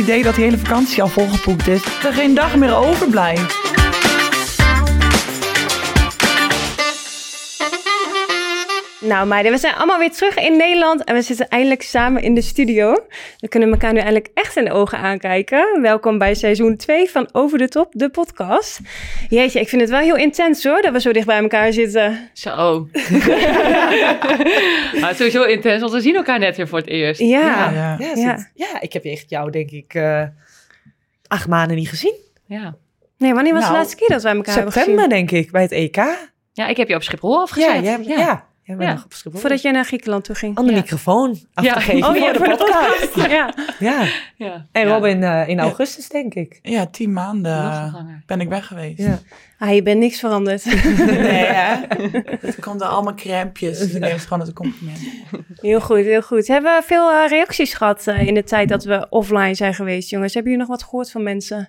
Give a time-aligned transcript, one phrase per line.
[0.00, 1.82] idee dat die hele vakantie al volgeboekt is.
[1.82, 3.58] Dat er geen dag meer overblijft.
[9.00, 12.34] Nou meiden, we zijn allemaal weer terug in Nederland en we zitten eindelijk samen in
[12.34, 12.96] de studio.
[13.38, 15.78] We kunnen elkaar nu eindelijk echt in de ogen aankijken.
[15.82, 18.80] Welkom bij seizoen 2 van Over de Top, de podcast.
[19.28, 22.30] Jeetje, ik vind het wel heel intens hoor, dat we zo dicht bij elkaar zitten.
[22.32, 22.80] Zo.
[25.00, 27.20] maar het is sowieso intens, want we zien elkaar net weer voor het eerst.
[27.20, 27.96] Ja, Ja.
[28.00, 28.48] Ja, Ja.
[28.54, 30.22] ja, ik heb echt jou denk ik eh,
[31.26, 32.14] acht maanden niet gezien.
[32.46, 32.74] Ja.
[33.18, 34.88] Nee, wanneer was de Nou, laatste keer dat wij elkaar hebben gezien?
[34.88, 35.96] September denk ik, bij het EK.
[36.52, 37.84] ja, ik heb je op Schiphol Ja, afgezet.
[37.84, 38.48] jij, ja.
[38.70, 38.76] Ja.
[38.76, 38.94] jij bent Ja.
[38.94, 39.40] nog op Schiphol.
[39.40, 40.56] Voordat jij naar Griekenland toe ging.
[40.58, 40.76] Aan de Ja.
[40.78, 41.74] microfoon af Ja.
[41.74, 43.14] te geven Oh, voor ja, de voor de podcast.
[43.30, 43.54] Ja.
[43.78, 44.04] Ja.
[44.36, 44.66] Ja.
[44.72, 44.86] En.
[44.88, 46.58] Robin eh, in augustus denk ik.
[46.62, 47.94] Ja, tien maanden eh,
[48.26, 48.98] ben ik weg geweest.
[48.98, 49.18] Ja.
[49.58, 50.64] Ah, je bent niks veranderd.
[50.96, 51.74] Nee, hè?
[52.40, 53.78] Het komt er allemaal crampjes.
[53.78, 54.98] Dus ik neem het gewoon als een compliment.
[55.54, 56.46] Heel goed, heel goed.
[56.46, 60.10] Hebben we veel eh, reacties gehad eh, in de tijd dat we offline zijn geweest,
[60.10, 60.34] jongens?
[60.34, 61.68] Hebben jullie nog wat gehoord van mensen?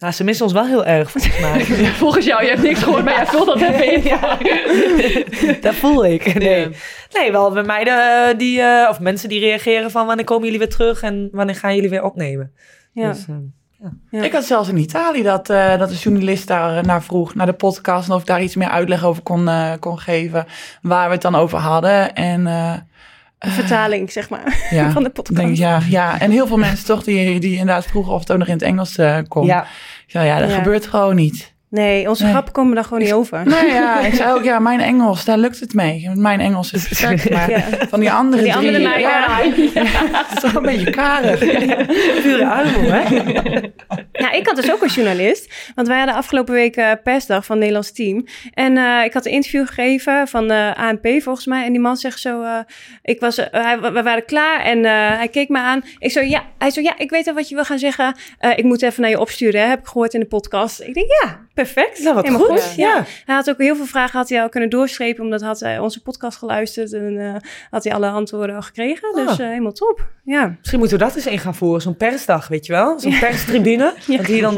[0.00, 1.64] Nou, ze missen ons wel heel erg, volgens mij.
[2.04, 5.56] Volgens jou, je hebt niks gehoord, maar jij vult dat even in.
[5.60, 6.34] dat voel ik.
[6.38, 6.68] Nee,
[7.12, 10.58] nee wel bij meiden eh, die, eh, of mensen die reageren van wanneer komen jullie
[10.58, 12.52] weer terug en wanneer gaan jullie weer opnemen.
[12.92, 13.08] Ja.
[13.12, 13.38] Dus, ehm,
[14.10, 14.22] Ja.
[14.22, 17.52] Ik had zelfs in Italië dat, eh, dat de journalist daar naar vroeg, naar de
[17.52, 20.46] podcast, en of ik daar iets meer uitleg over kon, eh, kon geven,
[20.82, 22.14] waar we het dan over hadden.
[22.14, 22.46] En
[23.48, 25.40] vertaling, zeg maar, ja, van de podcast.
[25.40, 28.38] denk, ja, ja, en heel veel mensen toch die, die inderdaad vroegen of het ook
[28.38, 29.46] nog in het Engels eh kon.
[29.46, 29.66] ja,
[30.06, 30.56] zei, ja, dat Ja.
[30.56, 31.52] gebeurt gewoon niet.
[31.70, 32.32] Nee, onze Nee.
[32.32, 33.46] grappen komen daar gewoon niet over.
[33.46, 36.10] Nee, ja, ik zei ook, ja, mijn Engels, daar lukt het mee.
[36.14, 37.60] Mijn Engels is perfect, maar Ja.
[37.88, 39.38] van die andere Die andere drie, nou, ja,
[39.74, 39.82] ja.
[40.12, 41.38] het is toch een beetje karig.
[42.22, 43.18] pure armoe, hè?
[44.12, 45.54] Ja, ik had dus ook een journalist.
[45.74, 48.26] Want wij hadden afgelopen week eh, persdag van het Nederlands team.
[48.54, 51.64] En eh, ik had een interview gegeven van de ANP volgens mij.
[51.64, 52.58] En die man zegt zo, eh,
[53.02, 54.84] ik was, hij- we waren klaar en
[55.18, 55.82] hij keek me aan.
[55.98, 58.14] Ik zo, ja, hij zo, ja, ik weet al wat je wil gaan zeggen.
[58.56, 60.80] Ik moet even naar je opsturen, hè, heb ik gehoord in de podcast.
[60.80, 62.02] Ik denk, ja, perfect.
[62.02, 62.74] Nou, wat Helemaal goed.
[62.76, 62.86] Ja.
[62.88, 63.04] Ja.
[63.24, 66.02] Hij had ook heel veel vragen had hij al kunnen doorstrepen, omdat had hij onze
[66.02, 67.34] podcast geluisterd en eh,
[67.70, 69.14] had hij alle antwoorden al gekregen.
[69.14, 69.40] Dus Ah.
[69.40, 70.06] eh, helemaal top.
[70.24, 70.54] Ja.
[70.58, 72.98] Misschien moeten we dat eens in gaan voeren, zo'n persdag, weet je wel?
[73.00, 73.94] Zo'n perstribune.
[74.06, 74.56] Want hier dan,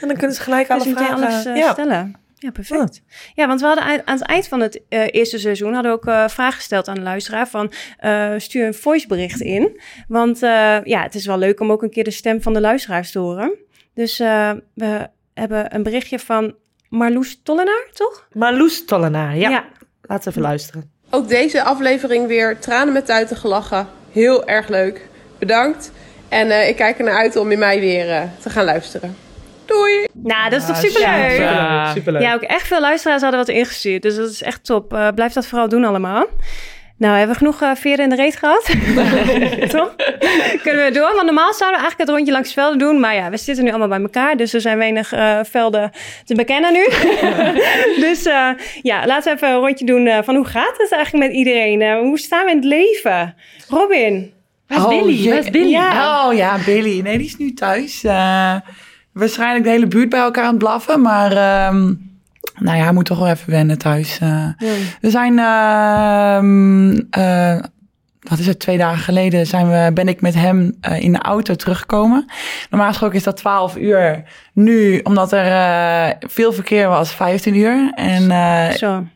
[0.00, 1.26] en dan kunnen ze gelijk alle Dus meteen vragen...
[1.26, 1.72] alles eh, ja.
[1.72, 2.22] stellen.
[2.34, 3.02] Ja, perfect.
[3.34, 6.06] Ja, want we hadden aan het eind van het eh, eerste seizoen hadden we ook
[6.06, 9.80] eh vragen gesteld aan de luisteraar van eh, stuur een voicebericht in.
[10.08, 12.60] Want eh, ja, het is wel leuk om ook een keer de stem van de
[12.60, 13.54] luisteraars te horen.
[13.94, 16.54] Dus eh, we hebben een berichtje van
[16.88, 18.26] Marloes Tollenaar, toch?
[18.32, 19.64] Marloes Tollenaar, ja.
[20.02, 20.90] Laten we even luisteren.
[21.10, 23.88] Ook deze aflevering weer tranen met tuiten gelachen.
[24.12, 25.08] Heel erg leuk.
[25.38, 25.90] Bedankt.
[26.28, 29.16] En eh, ik kijk er naar uit om in mei weer eh, te gaan luisteren.
[29.64, 30.06] Doei!
[30.12, 31.30] Nou, dat is toch Ja, superleuk?
[31.30, 31.44] super.
[31.44, 31.92] Ja.
[31.92, 32.22] Superleuk.
[32.22, 34.02] Ja, ook echt veel luisteraars hadden wat ingestuurd.
[34.02, 34.92] Dus dat is echt top.
[34.94, 36.26] Eh, blijf dat vooral doen allemaal.
[36.98, 38.64] Nou, hebben we genoeg eh veren in de reet gehad?
[39.76, 39.94] Toch?
[40.62, 41.12] Kunnen we door?
[41.14, 43.00] Want normaal zouden we eigenlijk het rondje langs velden doen.
[43.00, 44.36] Maar ja, we zitten nu allemaal bij elkaar.
[44.36, 45.90] Dus er zijn weinig eh, velden
[46.24, 46.84] te bekennen nu.
[48.06, 48.48] dus eh,
[48.82, 51.98] ja, laten we even een rondje doen eh, van hoe gaat het eigenlijk met iedereen?
[51.98, 53.34] Hoe staan we in het leven?
[53.68, 54.32] Robin.
[54.68, 55.28] Waar is Oh, Billy?
[55.28, 55.70] Waar is Billy?
[55.70, 56.26] Ja.
[56.26, 57.00] Oh ja, Billy.
[57.00, 58.04] Nee, die is nu thuis.
[58.04, 58.54] Eh,
[59.12, 61.00] waarschijnlijk de hele buurt bij elkaar aan het blaffen.
[61.00, 61.92] Maar ehm,
[62.58, 64.18] nou ja, hij moet toch wel even wennen thuis.
[64.18, 64.46] eh.
[65.00, 67.62] We zijn, ehm, eh,
[68.28, 71.18] wat is het, twee dagen geleden zijn we, ben ik met hem eh, in de
[71.18, 72.24] auto teruggekomen.
[72.70, 74.22] Normaal gesproken is dat 12 uur.
[74.52, 77.92] Nu, omdat er veel verkeer was, 15 uur.
[77.94, 78.30] En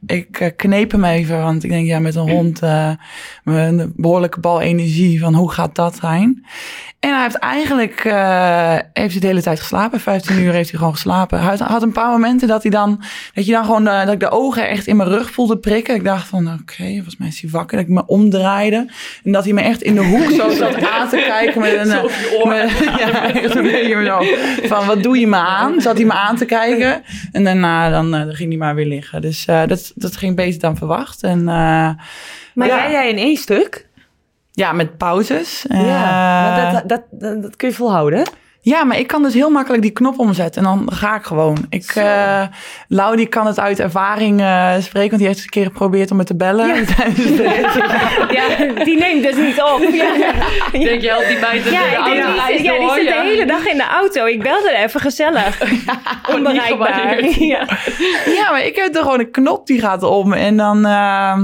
[0.07, 2.61] ik kneep hem even, want ik denk, ja, met een hond,
[3.45, 6.45] een behoorlijke bal energie, van hoe gaat dat zijn?
[7.01, 10.79] En hij heeft eigenlijk, eh, heeft hij de hele tijd geslapen, 15 uur heeft hij
[10.79, 11.39] gewoon geslapen.
[11.41, 13.03] Hij had, had een paar momenten dat hij dan,
[13.35, 15.95] dat je dan gewoon, eh, dat ik de ogen echt in mijn rug voelde prikken.
[15.95, 17.77] Ik dacht van, oké, volgens mij is hij wakker.
[17.77, 18.87] Dat ik me omdraaide
[19.25, 21.89] en dat hij me echt in de hoek zo zat aan te kijken met een...
[22.49, 22.71] met-
[23.01, 24.23] ja, echt een beetje zo
[24.67, 25.81] van, wat doe je me aan?
[25.81, 27.03] Zat hij me aan te kijken.
[27.33, 29.21] En daarna dan, eh, dan ging hij maar weer liggen.
[29.21, 31.23] Dus eh, dat, dat ging beter dan verwacht.
[31.23, 31.45] En eh,
[32.55, 32.67] Maar Ja.
[32.83, 33.87] jij, jij in één stuk?
[34.59, 35.65] Ja, met pauzes.
[35.69, 35.77] ja.
[35.77, 38.27] Eh, maar dat, dat, dat, dat kun je volhouden,
[38.61, 40.65] ja, maar ik kan dus heel makkelijk die knop omzetten.
[40.65, 41.57] En dan ga ik gewoon.
[41.71, 42.43] Ik, eh
[42.89, 45.09] Lau die kan het uit ervaring eh, spreken.
[45.09, 46.75] Want die heeft eens een keer geprobeerd om me te bellen.
[46.75, 46.89] rit.
[48.39, 49.81] Ja, die neemt dus niet op.
[49.93, 53.23] Ja, denk, je helpt die in Ja, de auto die, ja, die zit Ja.
[53.23, 54.27] de hele dag in de auto.
[54.27, 55.61] Ik belde er even gezellig.
[56.35, 57.25] Onbereikbaar.
[57.39, 57.67] Ja.
[58.27, 60.33] ja, maar ik heb er gewoon een knop die gaat om.
[60.33, 61.39] En dan, eh,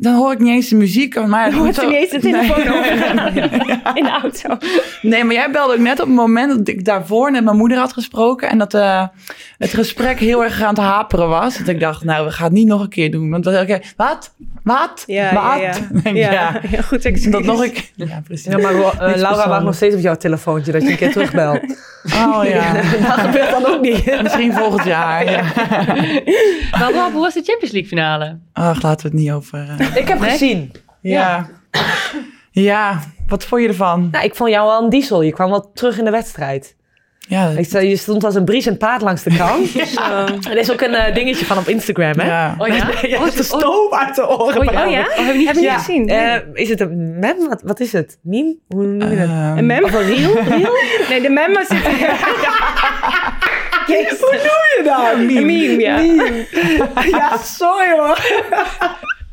[0.00, 1.26] dan hoor ik niet eens de muziek.
[1.26, 2.78] Maar Dan hoort ze niet eens de telefoon Nee.
[2.78, 3.36] overgaan
[3.96, 4.66] in de auto.
[5.02, 7.78] Nee, maar jij belde ook net op het moment dat ik daarvoor net mijn moeder
[7.78, 8.48] had gesproken.
[8.50, 9.06] En dat eh,
[9.58, 11.58] het gesprek heel erg aan het haperen was.
[11.58, 13.30] Dat ik dacht, nou, we gaan het niet nog een keer doen.
[13.30, 14.34] Want dan oké, wat?
[14.62, 15.02] Wat?
[15.06, 15.42] Ja, Wat?
[15.42, 15.72] ja, ja.
[16.02, 16.60] Denk ik, Ja, ja.
[16.70, 17.32] ja, goed excuus.
[17.32, 17.92] Dat nog ik.
[17.94, 18.52] Ja, precies.
[18.52, 21.60] Ja, maar eh, Laura wacht nog steeds op jouw telefoontje dat je een keer terugbelt.
[22.04, 22.72] Oh ja.
[22.72, 24.22] dat gebeurt dan ook niet.
[24.22, 25.30] Misschien volgend jaar.
[25.30, 25.42] Ja.
[26.78, 28.38] Maar hoe was de Champions League finale?
[28.52, 29.68] Ach, laten we het niet over.
[29.78, 30.30] eh, Ik heb Nee?
[30.30, 30.72] gezien.
[31.00, 31.46] ja.
[32.50, 32.98] ja.
[33.28, 34.08] Wat vond je ervan?
[34.12, 35.22] Nou, ik vond jou wel een diesel.
[35.22, 36.76] Je kwam wel terug in de wedstrijd.
[37.18, 37.48] Ja.
[37.48, 39.68] Ik zei, je stond als een bries en paard langs de kant.
[39.94, 40.26] Zo.
[40.50, 42.26] er is ook een eh, dingetje van op Instagram, hè?
[42.26, 42.54] ja.
[42.58, 42.74] Oh ja?
[43.08, 44.58] Je Oh, de oh, stoom uit de oren.
[44.60, 44.84] oh, ja?
[44.84, 45.00] Oh ja?
[45.00, 45.78] Oh, heb je niet Heb je niet Ja.
[45.78, 46.08] gezien?
[46.08, 47.48] Eh, is het een mem?
[47.48, 48.18] Wat, wat is het?
[48.22, 48.56] Meme?
[48.68, 49.28] Hoe noem je dat?
[49.28, 49.84] Ehm, een mem?
[49.84, 50.34] Of een reel?
[50.58, 50.76] reel?
[51.08, 51.82] Nee, de memo zit
[53.86, 54.20] Jezus.
[54.20, 55.12] Hoe noem je dat?
[55.14, 55.98] Een meme, ja.
[57.18, 58.18] Ja, sorry hoor.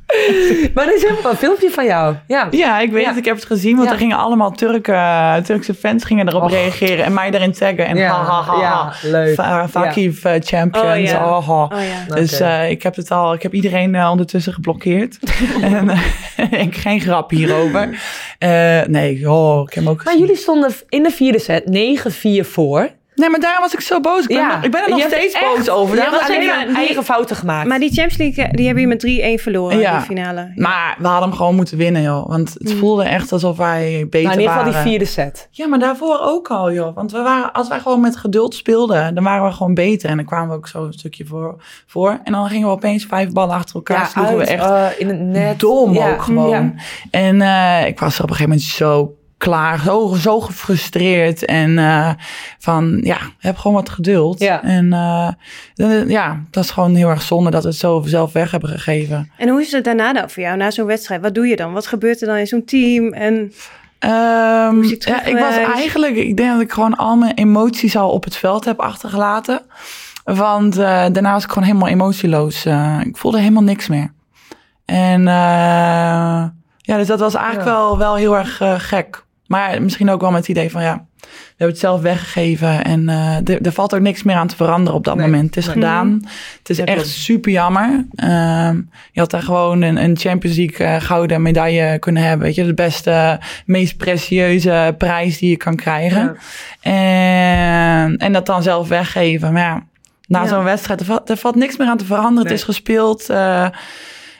[0.73, 2.15] maar er is helemaal een filmpje van jou.
[2.27, 2.47] Ja.
[2.51, 3.07] Ja, ik weet Ja.
[3.09, 3.17] het.
[3.17, 3.75] Ik heb het gezien.
[3.75, 3.93] Want Ja.
[3.93, 6.51] er gingen allemaal Turken, Turkse fans gingen erop Och.
[6.51, 7.05] reageren.
[7.05, 7.85] En mij erin taggen.
[7.87, 9.35] En Ja, ha, ha, ha, leuk.
[9.35, 10.87] Va- Vakiv eh, champions.
[10.99, 11.37] Oh, ja.
[11.37, 11.49] Oh.
[11.49, 11.71] Oh.
[12.13, 15.17] Dus eh, ik heb het al, ik heb iedereen eh, ondertussen geblokkeerd.
[15.61, 18.01] en eh, ik geen grap hierover.
[18.39, 20.19] Eh, nee, oh, ik heb ook Maar gezien.
[20.19, 22.89] jullie stonden in de vierde set 9-4 voor.
[23.17, 24.21] Nee, maar daarom was ik zo boos.
[24.21, 24.63] Ik ben, Ja.
[24.63, 25.97] ik ben er nog Je steeds echt- boos over.
[25.97, 27.67] Hebt was alleen maar eigen fouten gemaakt.
[27.67, 29.97] Maar die Champions League, eh, die hebben je met 3-1 verloren, Ja.
[29.97, 30.51] die finale.
[30.55, 32.27] Maar we hadden hem gewoon moeten winnen, joh.
[32.27, 32.79] Want het Mm.
[32.79, 34.81] voelde echt alsof wij beter Nou, in ieder geval waren.
[34.83, 35.47] die vierde set.
[35.51, 36.95] Ja, maar daarvoor ook al, joh.
[36.95, 40.09] Want we waren, als wij gewoon met geduld speelden, dan waren we gewoon beter.
[40.09, 41.55] En dan kwamen we ook zo een stukje voor.
[41.87, 42.19] voor.
[42.23, 44.05] En dan gingen we opeens vijf ballen achter elkaar.
[44.07, 45.59] sloegen we echt eh, in het net.
[45.59, 46.49] dom Ja, ook gewoon.
[46.49, 46.73] ja.
[47.11, 51.45] En eh, ik was er op een gegeven moment zo klaar, zo, zo gefrustreerd.
[51.45, 52.09] En eh,
[52.59, 54.39] van, ja, heb gewoon wat geduld.
[54.39, 54.63] Ja.
[54.63, 58.51] En eh, ja, dat is gewoon heel erg zonde dat we het zo zelf weg
[58.51, 59.31] hebben gegeven.
[59.37, 61.21] En hoe is het daarna dan voor jou, na zo'n wedstrijd?
[61.21, 61.73] Wat doe je dan?
[61.73, 63.13] Wat gebeurt er dan in zo'n team?
[63.13, 63.51] En
[63.99, 68.23] je ja, ik was eigenlijk, ik denk dat ik gewoon al mijn emoties al op
[68.23, 69.61] het veld heb achtergelaten.
[70.23, 72.65] Want eh, daarna was ik gewoon helemaal emotieloos.
[73.03, 74.11] Ik voelde helemaal niks meer.
[74.85, 75.21] En
[76.81, 77.73] ja, dus dat was eigenlijk Ja.
[77.73, 79.25] wel, wel heel erg gek.
[79.47, 82.83] Maar misschien ook wel met het idee van ja, we hebben het zelf weggegeven.
[82.83, 85.45] En eh, er- er valt ook niks meer aan te veranderen op dat Nee, moment.
[85.45, 85.73] Het is nee.
[85.73, 86.21] gedaan.
[86.57, 88.05] Het is Ja, echt super jammer.
[88.15, 88.75] Ehm,
[89.11, 92.45] je had daar gewoon een, een Champions League eh, gouden medaille kunnen hebben.
[92.45, 96.37] Weet je, de beste, meest precieuze prijs die je kan krijgen.
[96.81, 99.53] En, en dat dan zelf weggeven.
[99.53, 99.83] Maar ja,
[100.27, 100.47] na Ja.
[100.47, 102.35] zo'n wedstrijd, er valt, er valt niks meer aan te veranderen.
[102.43, 102.51] Nee.
[102.51, 103.29] Het is gespeeld.
[103.29, 103.67] eh,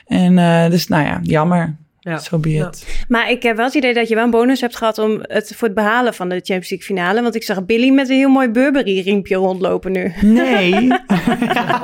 [0.06, 1.76] en dus nou ja, jammer.
[2.00, 2.20] Ja.
[2.38, 2.70] Be Ja.
[3.08, 5.52] Maar ik heb wel het idee dat je wel een bonus hebt gehad om het
[5.56, 7.22] voor het behalen van de Champions League finale.
[7.22, 10.12] Want ik zag Billy met een heel mooi Burberry riempje rondlopen nu.
[10.20, 10.88] Nee.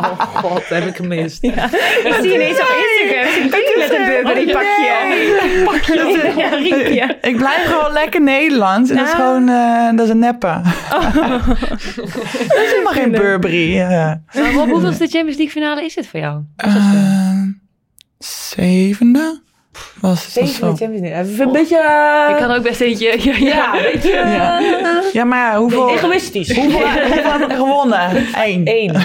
[0.05, 1.45] Oh god, heb ik gemist.
[1.45, 1.53] Ik
[2.21, 5.63] zie ineens op Instagram Billy met een Burberry pakje.
[5.65, 6.33] Pakje.
[6.43, 7.19] Ja, riempje.
[7.21, 8.91] Ik blijf gewoon lekker Nederlands.
[8.91, 10.47] En dat is gewoon, eh, dat is een neppe.
[12.49, 13.79] dat is helemaal geen Burberry.
[13.81, 13.89] eh.
[13.89, 16.41] Maar Rob, hoeveelste Champions League finale is het voor jou?
[16.57, 17.43] Eh,
[18.19, 19.43] zevende?
[20.01, 20.77] Was Zeven?
[20.77, 21.45] Champions League.
[21.47, 21.79] Een beetje...
[21.79, 23.17] eh, Ik kan ook best eentje...
[23.33, 23.77] Ja, ja.
[23.77, 24.11] Een beetje...
[24.13, 24.59] Ja.
[24.61, 26.55] eh, Ja, maar ja, hoeveel, Egoïstisch.
[26.57, 28.27] hoeveel, hoeveel hebben we gewonnen?
[28.35, 28.63] Eén.
[28.65, 28.97] Eén.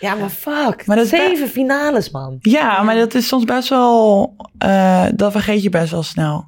[0.00, 0.86] Ja, maar fuck.
[0.86, 2.36] Maar dat Zeven finales, man.
[2.40, 4.34] Ja, maar dat is soms best wel...
[4.58, 6.46] eh, dat vergeet je best wel snel.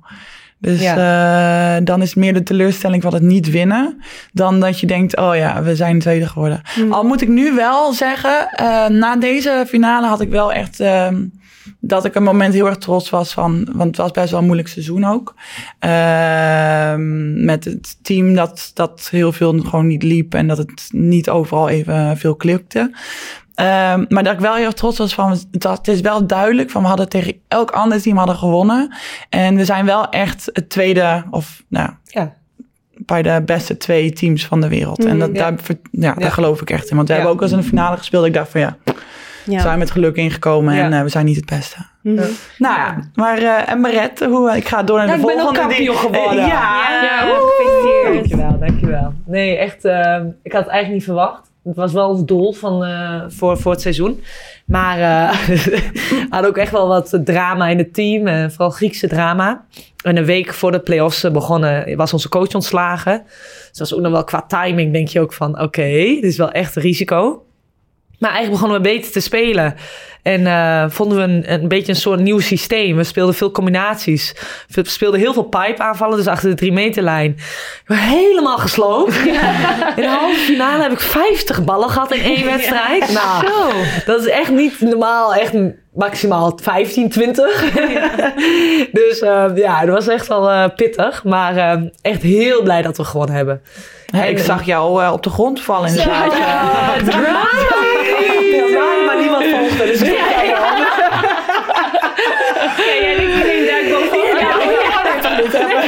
[0.58, 4.02] Dus eh, dan is het meer de teleurstelling van het niet winnen...
[4.32, 6.62] dan dat je denkt, oh ja, we zijn tweede geworden.
[6.90, 10.80] Al moet ik nu wel zeggen, eh, na deze finale had ik wel echt...
[10.80, 11.24] ehm,
[11.80, 13.68] dat ik een moment heel erg trots was van...
[13.72, 15.34] want het was best wel een moeilijk seizoen ook.
[15.78, 20.34] Ehm, met het team dat, dat heel veel gewoon niet liep...
[20.34, 22.90] en dat het niet overal even veel klikte.
[23.54, 26.26] Ehm, maar dat ik wel heel erg trots was van, het, was- het is wel
[26.26, 28.94] duidelijk van we hadden tegen elk ander team hadden gewonnen.
[29.28, 32.34] En we zijn wel echt het tweede, of nou, Ja.
[32.96, 35.04] bij de beste twee teams van de wereld.
[35.04, 35.50] en dat, ja.
[35.50, 35.54] daar,
[35.90, 36.96] ja, daar geloof ik echt in.
[36.96, 38.26] Want we hebben ook eens in de finale gespeeld.
[38.26, 38.76] Ik dacht van ja,
[39.46, 39.60] Ja.
[39.60, 40.84] zijn met geluk ingekomen Ja.
[40.84, 41.76] en eh, we zijn niet het beste.
[42.02, 42.16] Mhm.
[42.58, 45.40] Nou ja, maar eh en Maret, hoe, ik ga door naar de ik ben ook
[45.40, 45.60] volgende.
[45.60, 46.30] kampioen geworden.
[46.42, 48.14] Eh, ja, Ja, Ja, gefeliciteerd.
[48.14, 49.12] Dankjewel, dankjewel.
[49.26, 51.44] Nee, echt, eh, ik had het eigenlijk niet verwacht.
[51.64, 54.20] Het was wel het doel van, eh, voor, voor het seizoen.
[54.66, 55.38] Maar eh
[56.10, 58.26] we hadden ook echt wel wat drama in het team.
[58.26, 59.64] eh, vooral Griekse drama.
[60.04, 63.22] En een week voor de play-offs eh, begonnen was onze coach ontslagen.
[63.24, 65.60] Dus dat was ook nog wel qua timing denk je ook van...
[65.60, 67.44] Oké, dit is wel echt een risico.
[68.18, 69.74] Maar eigenlijk begonnen we beter te spelen.
[70.22, 72.96] En eh, vonden we een, een beetje een soort nieuw systeem.
[72.96, 74.34] We speelden veel combinaties.
[74.68, 77.30] We speelden heel veel pipe aanvallen, dus achter de drie meterlijn.
[77.30, 79.16] Ik ben helemaal gesloopt.
[79.96, 83.12] In de halve finale heb ik 50 ballen gehad in één wedstrijd.
[83.12, 83.46] Nou,
[84.04, 85.34] dat is echt niet normaal.
[85.34, 85.52] Echt
[85.92, 87.70] maximaal 15, 20.
[88.92, 91.24] dus eh, ja, dat was echt wel eh, pittig.
[91.24, 93.62] Maar echt heel blij dat we gewonnen hebben.
[94.24, 96.38] Ik zag jou eh, op de grond vallen in het plaatje.
[98.70, 99.84] Ja, maar niemand volgde.
[99.84, 100.14] Dus ik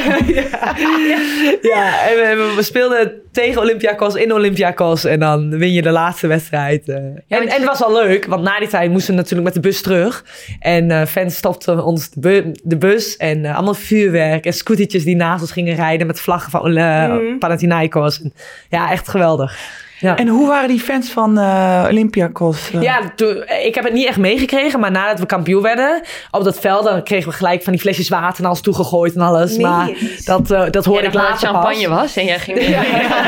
[0.03, 0.18] Ja,
[1.61, 5.03] Ja, en we, we speelden tegen Olympiakos in Olympiakos.
[5.05, 6.89] En dan win je de laatste wedstrijd.
[6.89, 6.95] eh.
[6.95, 9.69] en, en het was wel leuk, want na die tijd moesten we natuurlijk met de
[9.69, 10.25] bus terug.
[10.59, 13.17] En eh, fans stopten ons de, bu- de bus.
[13.17, 17.37] En eh, allemaal vuurwerk en scootertjes die naast ons gingen rijden met vlaggen van Mhm.
[17.39, 18.21] Panathinaikos.
[18.21, 18.33] En,
[18.69, 19.57] ja, echt geweldig.
[19.99, 20.15] Ja.
[20.17, 22.71] En hoe waren die fans van eh Olympiakos?
[22.73, 22.81] eh?
[22.81, 26.01] Ja, toen- ik heb het niet echt meegekregen, maar nadat we kampioen werden
[26.31, 29.21] op dat veld, dan kregen we gelijk van die flesjes water naar ons toegegooid en
[29.21, 29.57] alles.
[29.57, 29.89] Maar
[30.25, 31.97] dat, eh, dat hoorde Ja, ik dat het later champagne pas.
[32.01, 32.61] was en jij ging...
[32.67, 32.83] Ja,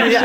[0.10, 0.22] ja.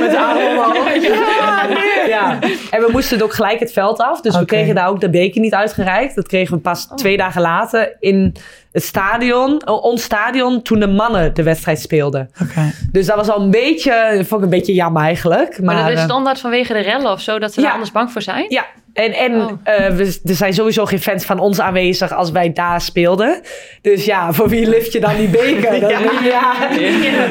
[0.00, 2.06] Met de.
[2.08, 2.38] Ja.
[2.70, 4.20] En we moesten ook gelijk het veld af.
[4.20, 6.14] Dus we kregen daar ook de beker niet uitgereikt.
[6.14, 8.34] Dat kregen we pas twee dagen later in
[8.72, 12.30] het stadion, eh, ons stadion, toen de mannen de wedstrijd speelden.
[12.42, 12.72] Oké.
[12.92, 15.58] Dus dat was al een beetje, vond ik een beetje jammer eigenlijk.
[15.62, 17.64] Maar, Maar dat is standaard vanwege de rellen of zo, dat ze Ja.
[17.64, 18.44] daar anders bang voor zijn?
[18.48, 19.50] ja, en, en Oh.
[19.64, 23.40] eh, we, er zijn sowieso geen fans van ons aanwezig als wij daar speelden.
[23.82, 25.76] Dus ja, voor wie lift je dan die beker?
[26.24, 26.52] Ja.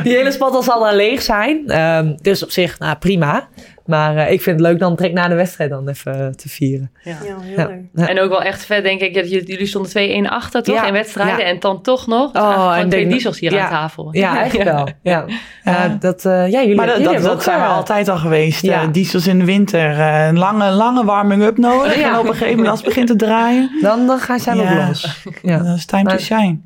[0.03, 1.63] Die hele spot zal dan leeg zijn.
[1.67, 3.48] Ehm, dus op zich, nou prima.
[3.88, 6.50] Maar eh, ik vind het leuk dan direct na de wedstrijd dan even eh, te
[6.50, 6.91] vieren.
[7.03, 7.65] Ja, heel Ja.
[7.67, 7.79] leuk.
[7.94, 8.08] Ja.
[8.08, 9.13] En ook wel echt vet, denk ik.
[9.13, 9.91] dat Jullie stonden
[10.25, 10.75] 2-1 achter, toch?
[10.75, 11.38] Ja, In wedstrijden.
[11.38, 11.44] ja.
[11.51, 12.34] En dan toch nog.
[12.36, 13.63] Oh, en twee diesels hier ja.
[13.63, 14.08] aan tafel.
[14.12, 14.88] Ja, echt wel.
[15.01, 15.25] Ja.
[15.63, 15.84] Ja.
[15.86, 18.08] Eh, dat, eh, ja, jullie, Maar dat, jullie dat, hebben dat ook, zijn we altijd
[18.10, 18.62] al geweest.
[18.62, 18.82] Ja.
[18.82, 20.00] Eh, diesels in de winter.
[20.00, 21.98] eh, een lange, lange warming-up nodig.
[22.00, 22.13] Ja.
[22.13, 23.70] En op een gegeven moment als het begint te draaien.
[23.82, 24.62] Dan, dan gaan zij Ja.
[24.82, 25.24] ook los.
[25.41, 25.58] Ja.
[25.58, 26.58] Dan is het time to Maar- shine.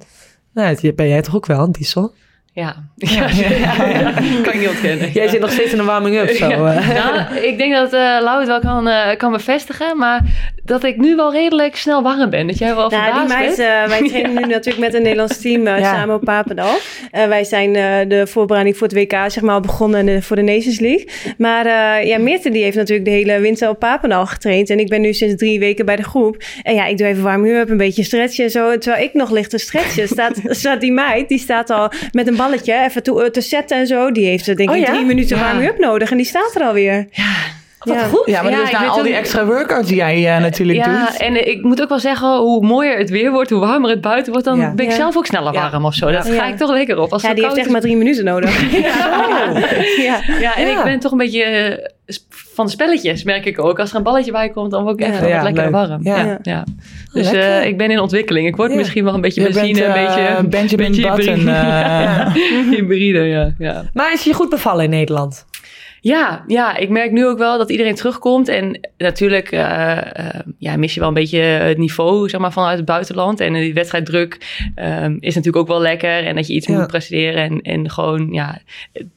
[0.54, 2.14] Nou, dat ben jij toch ook wel, een diesel?
[2.54, 2.76] Ja.
[2.96, 3.28] Ja.
[4.44, 5.12] kan ik niet ontkennen.
[5.12, 6.48] Jij zit nog steeds in een warming-up zo.
[6.50, 6.74] Ja.
[6.74, 6.90] eh.
[7.04, 10.22] Nou, ik denk dat eh Lau het wel kan, eh, kan bevestigen, maar
[10.64, 12.48] dat ik nu wel redelijk snel warm ben.
[12.48, 13.60] Dat jij wel Nou, die verbaasd meid, bent.
[13.60, 15.84] eh, wij trainen nu natuurlijk met een Nederlands team Ja.
[15.84, 16.76] samen op Papendal.
[17.12, 20.42] Eh, wij zijn eh, de voorbereiding voor het WK zeg maar, al begonnen voor de
[20.42, 21.08] Nations League.
[21.38, 24.70] Maar eh ja, Meerte die heeft natuurlijk de hele winter op Papendal getraind.
[24.70, 26.38] En ik ben nu sinds drie weken bij de groep.
[26.64, 28.78] En ja, ik doe even warm up, een beetje stretchen en zo.
[28.78, 32.36] Terwijl ik nog ligt te stretchen, staat, staat die meid, die staat al met een
[32.44, 34.12] balletje even toe, eh, te zetten en zo.
[34.12, 34.92] Die heeft eh, denk Oh ik ja?
[34.94, 35.44] drie minuten Ja.
[35.44, 37.08] warm up nodig en die staat er alweer.
[37.82, 38.04] Wat Ja.
[38.08, 38.22] goed.
[38.26, 41.06] Ja, maar Ja, dus ik na al die extra workouts die jij eh, natuurlijk ja,
[41.06, 41.18] doet.
[41.18, 44.32] en ik moet ook wel zeggen, hoe mooier het weer wordt, hoe warmer het buiten
[44.32, 44.74] wordt, dan Ja.
[44.74, 44.98] ben ik Ja.
[44.98, 45.70] zelf ook sneller Ja.
[45.70, 46.12] warm of zo.
[46.12, 46.34] Dat Ja.
[46.34, 47.12] ga ik toch lekker op.
[47.12, 48.72] Als Ja, het die koud heeft echt is- maar drie minuten nodig.
[50.06, 50.20] ja.
[50.40, 50.78] Ja, en Ja.
[50.78, 51.88] ik ben toch een beetje eh,
[52.54, 53.80] van de spelletjes, merk ik ook.
[53.80, 55.14] Als er een balletje bij komt, dan word ik Ja.
[55.28, 55.72] Ja, wat lekker leuk.
[55.72, 56.00] warm.
[56.04, 56.18] Ja.
[56.24, 56.38] Ja.
[56.42, 56.64] Ja.
[57.14, 58.48] Dus eh, ik ben in ontwikkeling.
[58.48, 58.78] Ik word Ja.
[58.78, 60.48] misschien wel een beetje Je benzine, bent, een beetje...
[60.78, 61.38] Benjamin Button.
[62.70, 63.20] hybride.
[63.20, 63.32] eh.
[63.36, 63.54] ja.
[63.60, 63.84] ja.
[63.94, 65.46] Maar is je goed bevallen in Nederland?
[66.04, 68.48] Ja, ja, ik merk nu ook wel dat iedereen terugkomt.
[68.48, 72.78] En natuurlijk eh, eh, ja, mis je wel een beetje het niveau zeg maar, vanuit
[72.78, 73.40] het buitenland.
[73.40, 76.26] En die wedstrijddruk ehm, is natuurlijk ook wel lekker.
[76.26, 76.78] En dat je iets Ja.
[76.78, 77.44] moet presteren.
[77.44, 78.62] En, en gewoon, ja,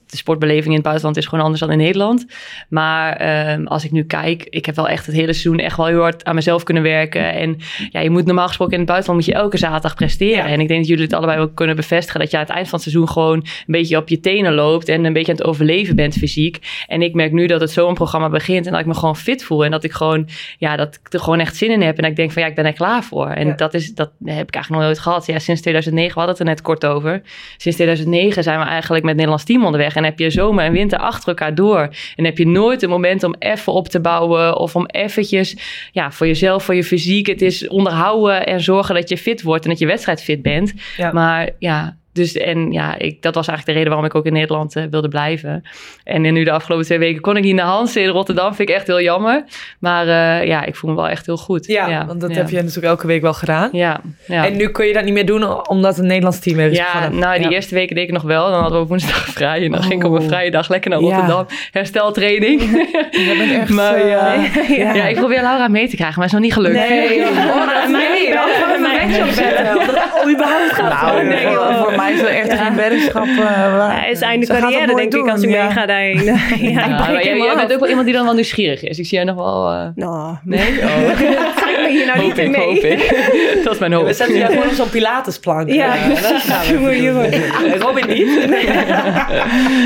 [0.07, 2.27] de sportbeleving in het buitenland is gewoon anders dan in Nederland.
[2.69, 5.87] Maar ehm, als ik nu kijk, ik heb wel echt het hele seizoen echt wel
[5.87, 7.33] heel hard aan mezelf kunnen werken.
[7.33, 7.57] En
[7.91, 10.45] ja, je moet normaal gesproken in het buitenland moet je elke zaterdag presteren.
[10.45, 10.53] Ja.
[10.53, 12.21] En ik denk dat jullie het allebei ook kunnen bevestigen.
[12.21, 14.89] Dat je aan het eind van het seizoen gewoon een beetje op je tenen loopt.
[14.89, 16.59] En een beetje aan het overleven bent fysiek.
[16.87, 19.45] En ik merk nu dat het zo'n programma begint en dat ik me gewoon fit
[19.45, 19.65] voel.
[19.65, 21.97] En dat ik gewoon, ja, dat ik er gewoon echt zin in heb.
[21.97, 23.27] En dat ik denk van ja, ik ben er klaar voor.
[23.29, 23.55] En Ja.
[23.55, 25.27] dat, is, dat heb ik eigenlijk nog nooit gehad.
[25.27, 27.23] Ja, sinds 2009, we hadden het er net kort over.
[27.57, 29.94] Sinds 2009 zijn we eigenlijk met het Nederlands team onderweg.
[29.97, 31.89] En heb je zomer en winter achter elkaar door.
[32.17, 34.59] En heb je nooit een moment om even op te bouwen.
[34.59, 35.57] Of om eventjes,
[35.93, 37.27] ja, voor jezelf, voor je fysiek.
[37.27, 40.73] Het is onderhouden en zorgen dat je fit wordt en dat je wedstrijd fit bent.
[40.97, 41.13] Ja.
[41.13, 44.33] Maar ja, dus en ja, ik, dat was eigenlijk de reden waarom ik ook in
[44.33, 45.63] Nederland eh, wilde blijven.
[46.05, 48.55] En nu de afgelopen twee weken kon ik niet naar Hansen in Rotterdam.
[48.55, 49.45] Vind ik echt heel jammer.
[49.79, 51.67] Maar eh, ja, ik voel me wel echt heel goed.
[51.67, 52.37] Ja, want dat ja.
[52.37, 53.69] heb je natuurlijk elke week wel gedaan.
[53.73, 54.47] Ja, ja.
[54.47, 56.93] En nu kun je dat niet meer doen omdat het Nederlands team er is ja,
[56.93, 57.19] begonnen.
[57.21, 57.55] nou, die Ja.
[57.55, 58.51] eerste weken deed ik nog wel.
[58.51, 59.65] Dan hadden we woensdag vrij.
[59.65, 61.07] En dan ging ik op een vrije dag lekker naar Ja.
[61.07, 61.47] Rotterdam.
[61.71, 62.61] Hersteltraining.
[63.27, 63.69] Jij bent echt...
[63.81, 64.35] Maar, ja.
[64.69, 64.95] Ja.
[64.95, 66.89] Ja, ik probeer Laura mee te krijgen, maar het is nog niet gelukt.
[66.89, 67.29] Nee, joh.
[67.29, 68.33] Oh, dat is nee.
[68.33, 69.77] Dan gaan we een match opzetten.
[69.77, 71.03] Of dat al überhaupt gaat.
[71.03, 71.95] Nou, Oh, nee, voor.
[72.13, 73.25] Voor mij is het echt geen weddenschap.
[73.25, 73.37] eh,
[73.77, 75.65] waar- Ja, het is einde carrière, denk ik, als u ja.
[75.65, 76.25] meegaat daarheen.
[76.25, 78.99] ja, Ja, ik jij, bent ook wel iemand die dan wel nieuwsgierig is.
[78.99, 79.71] Ik zie jij nog wel...
[79.71, 80.61] eh, Nou, nee?
[80.83, 81.17] Oh.
[81.57, 82.61] trek me hier nou hoop niet ik, mee.
[82.61, 83.29] hoop ik.
[83.65, 84.07] Dat is mijn hoop.
[84.07, 85.71] We zetten jou gewoon op zo'n Pilatesplank.
[85.71, 88.47] Ja, Eh, Robin niet.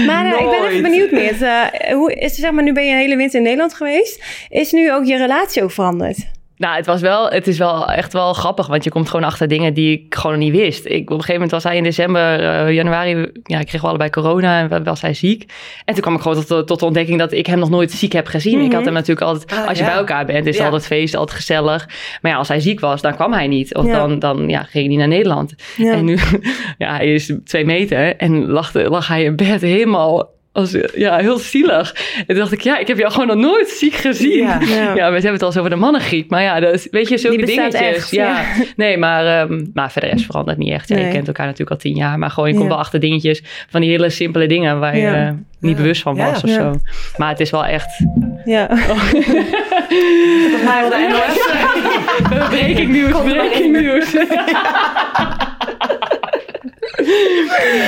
[0.07, 1.43] Maar ik ben even benieuwd, Meert.
[1.43, 4.23] Eh, hoe is, zeg maar, nu ben je een hele winter in Nederland geweest.
[4.49, 6.17] Is nu ook je relatie ook veranderd?
[6.59, 9.49] Nou, het, was wel, het is wel echt wel grappig, want je komt gewoon achter
[9.49, 10.85] dingen die ik gewoon niet wist.
[10.87, 13.91] Ik, op een gegeven moment was hij in december, eh, januari, ja, ik kreeg wel
[13.91, 15.45] allebei corona en was hij ziek.
[15.85, 18.13] En toen kwam ik gewoon tot, tot de ontdekking dat ik hem nog nooit ziek
[18.13, 18.61] heb gezien.
[18.61, 18.75] Ik Mhm.
[18.75, 19.91] had hem natuurlijk altijd, Ah, als je ja.
[19.91, 21.89] bij elkaar bent, is het altijd feest, altijd gezellig.
[22.23, 23.75] Maar ja, als hij ziek was, dan kwam hij niet.
[23.75, 23.93] Of Ja.
[23.93, 25.55] dan, dan ja, ging hij niet naar Nederland.
[25.79, 26.19] En nu,
[26.79, 31.39] ja, hij is twee meter en lag, lag hij in bed helemaal als, ja, heel
[31.39, 31.95] zielig.
[32.19, 34.31] En toen dacht ik, ja, ik heb jou gewoon nog nooit ziek gezien.
[34.43, 34.59] Ja.
[34.61, 34.95] Ja, Ja.
[34.95, 36.31] we hebben het al eens over de mannengriep.
[36.31, 37.81] Maar ja, dat is, weet je, zulke dingetjes.
[37.81, 38.25] echt, ja.
[38.27, 38.45] ja.
[38.77, 40.89] Nee, maar, ehm, maar verder is verandert niet echt.
[40.89, 42.19] Ja, Je kent elkaar natuurlijk al tien jaar.
[42.19, 45.29] Maar gewoon, je komt wel achter dingetjes van die hele simpele dingen waar je eh,
[45.61, 45.83] niet Ja.
[45.83, 46.31] bewust van Ja.
[46.31, 46.55] was of Ja.
[46.57, 46.75] zo.
[47.17, 48.05] Maar het is wel echt
[48.45, 48.67] Ja.
[50.65, 52.49] Maar de NOS.
[52.49, 54.15] breaking news, breaking news.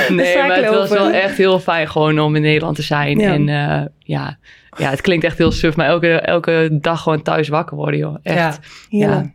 [0.08, 3.18] nee, maar het was wel echt heel fijn gewoon om in Nederland te zijn.
[3.18, 3.32] Ja.
[3.32, 4.38] En eh, ja,
[4.76, 8.16] ja, het klinkt echt heel suf, maar elke, elke dag gewoon thuis wakker worden, joh.
[8.22, 8.58] Echt.
[8.88, 9.30] Ja.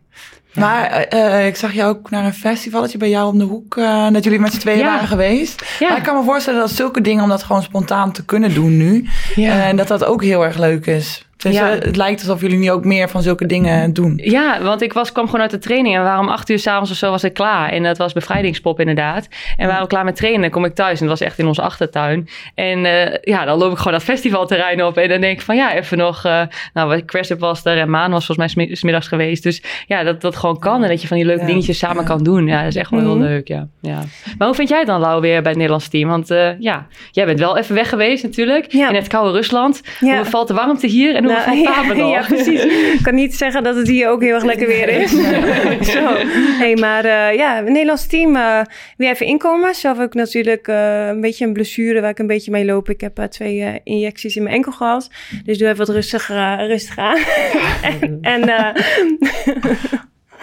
[0.54, 3.76] Maar eh, eh, ik zag jou ook naar een festivalletje bij jou om de hoek.
[3.76, 4.84] eh, dat jullie met z'n tweeën Ja.
[4.84, 5.64] waren geweest.
[5.78, 5.88] Ja.
[5.88, 8.76] Maar ik kan me voorstellen dat zulke dingen, om dat gewoon spontaan te kunnen doen
[8.76, 9.06] nu.
[9.34, 9.50] Ja.
[9.50, 11.25] eh, en dat dat ook heel erg leuk is.
[11.46, 11.70] Dus Ja.
[11.76, 14.20] eh, het lijkt alsof jullie nu ook meer van zulke dingen doen.
[14.22, 16.96] Ja, want ik was, kwam gewoon uit de training en waarom acht uur s'avonds of
[16.96, 17.68] zo was ik klaar.
[17.70, 19.28] En dat was bevrijdingspop inderdaad.
[19.56, 20.40] En waren we klaar met trainen.
[20.40, 22.28] Dan kom ik thuis en dat was echt in onze achtertuin.
[22.54, 24.96] En eh, ja, dan loop ik gewoon dat festivalterrein op.
[24.96, 26.24] En dan denk ik van ja, even nog...
[26.24, 26.42] eh
[26.74, 29.42] nou, Crescent was er en Maan was volgens mij smi- 's middags geweest.
[29.42, 30.82] Dus ja, dat dat gewoon kan.
[30.82, 31.46] En dat je van die leuke Ja.
[31.46, 32.46] dingetjes samen kan doen.
[32.46, 33.08] Ja, dat is echt wel Mhm.
[33.08, 33.66] heel leuk, ja.
[33.80, 33.98] ja.
[34.38, 36.08] Maar hoe vind jij het dan, Lau, weer bij het Nederlands team?
[36.08, 38.66] Want ja, jij bent wel even weg geweest natuurlijk.
[38.72, 39.80] In het koude Rusland.
[40.00, 42.10] Hoe valt de warmte hier en hoe Valt Papendal?
[42.10, 42.64] ja, precies.
[42.64, 45.10] Ik kan niet zeggen dat het hier ook heel erg lekker weer is.
[45.92, 46.14] Zo.
[46.58, 48.60] Hey, maar eh, ja, het Nederlands team uh,
[48.96, 49.74] weer even inkomen.
[49.74, 52.88] Zelf ook natuurlijk een beetje een blessure waar ik een beetje mee loop.
[52.88, 55.10] Ik heb twee injecties in mijn enkel gehad.
[55.44, 57.18] Dus doe even wat rustiger, uh, rustig aan.
[57.90, 58.18] en...
[58.22, 58.74] en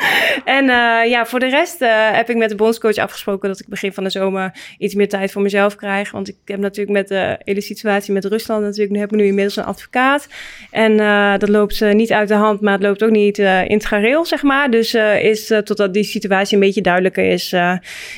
[0.45, 3.67] En uh, ja, voor de rest uh, heb ik met de bondscoach afgesproken dat ik
[3.67, 6.11] begin van de zomer iets meer tijd voor mezelf krijg.
[6.11, 9.25] Want ik heb natuurlijk met de hele situatie met Rusland natuurlijk, nu heb ik nu
[9.25, 10.27] inmiddels een advocaat.
[10.71, 13.85] En uh, dat loopt niet uit de hand, maar het loopt ook niet in het
[13.85, 14.69] gareel, zeg maar.
[14.69, 17.49] Dus is totdat die situatie een beetje duidelijker is,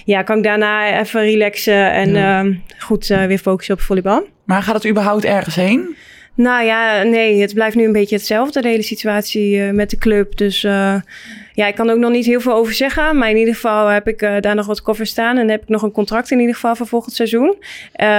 [0.06, 2.46] ja, kan ik daarna even relaxen en ja.
[2.80, 4.28] goed weer focussen op volleybal.
[4.46, 5.96] Maar gaat het überhaupt ergens heen?
[6.36, 10.38] Nou ja, nee, het blijft nu een beetje hetzelfde, de hele situatie met de club.
[10.38, 10.66] Dus
[11.56, 13.18] ja, ik kan ook nog niet heel veel over zeggen.
[13.18, 15.38] Maar in ieder geval heb ik uh, daar nog wat koffers staan.
[15.38, 17.56] En heb ik nog een contract in ieder geval voor volgend seizoen.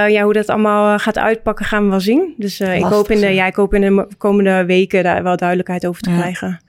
[0.07, 2.33] ja, hoe dat allemaal gaat uitpakken gaan we wel zien.
[2.37, 5.85] Dus ik, hoop in de, ja, ik hoop in de komende weken daar wel duidelijkheid
[5.85, 6.17] over te ja.
[6.17, 6.59] krijgen.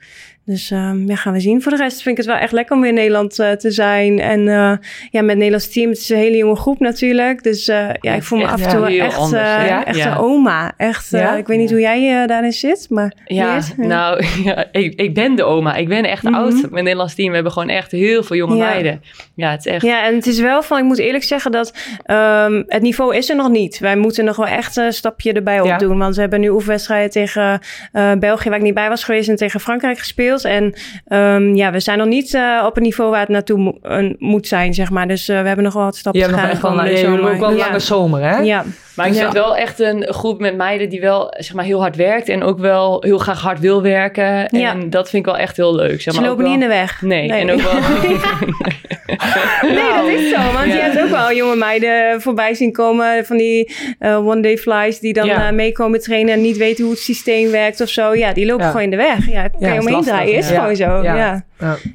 [0.48, 1.62] Dus um, ja, gaan we zien.
[1.62, 3.70] Voor de rest vind ik het wel echt lekker om weer in Nederland uh, te
[3.70, 4.20] zijn.
[4.20, 4.72] En uh,
[5.10, 7.42] ja, met het Nederlands team, het is een hele jonge groep natuurlijk.
[7.42, 9.84] Dus uh, ja, ik voel me echt, af en toe ja, echt, anders, ja?
[9.84, 10.72] echt een oma.
[10.76, 13.12] Echt, ik weet niet hoe jij daarin zit, maar...
[13.24, 14.24] Ja, nou,
[14.72, 15.74] ik, ik ben de oma.
[15.74, 16.42] Ik ben echt mm -hmm.
[16.42, 17.28] oud met het Nederlands team.
[17.28, 19.02] We hebben gewoon echt heel veel jonge meiden.
[19.34, 19.82] Ja, het is echt...
[19.82, 21.74] Ja, en het is wel van, ik moet eerlijk zeggen dat
[22.06, 23.78] um, het niveau is er nog niet.
[23.78, 25.98] Wij moeten nog wel echt een stapje erbij op doen.
[25.98, 27.60] Want we hebben nu oefenwedstrijden tegen
[28.18, 30.37] België, waar ik niet bij was geweest, en tegen Frankrijk gespeeld.
[30.44, 30.74] En
[31.12, 34.14] Um, ja, we zijn nog niet uh, op een niveau waar het naartoe mo uh,
[34.18, 35.08] moet zijn, zeg maar.
[35.08, 36.36] Dus uh, we hebben nog wel wat stappen te gaan.
[36.36, 38.36] Je hebt nog echt wel, ook wel een lange zomer, hè?
[38.36, 38.64] Ja.
[38.98, 39.40] Maar ik vind ja.
[39.40, 42.28] wel echt een groep met meiden die wel zeg maar, heel hard werkt.
[42.28, 44.48] En ook wel heel graag hard wil werken.
[44.48, 44.74] En ja.
[44.74, 46.00] dat vind ik wel echt heel leuk.
[46.00, 46.52] Zeg Ze maar, lopen wel...
[46.52, 47.02] niet in de weg.
[47.02, 47.40] Nee, nee.
[47.40, 47.72] en ook wel...
[49.62, 50.52] nee, dat is zo.
[50.52, 50.74] Want ja.
[50.74, 53.26] je hebt ook wel jonge meiden voorbij zien komen.
[53.26, 55.48] Van die uh, one-day flies die dan ja.
[55.48, 56.34] uh, meekomen trainen.
[56.34, 58.14] En niet weten hoe het systeem werkt of zo.
[58.14, 59.30] Ja, die lopen gewoon in de weg.
[59.30, 60.34] Ja, kan je omheen draaien.
[60.34, 61.02] Is gewoon zo.
[61.02, 61.46] Ja.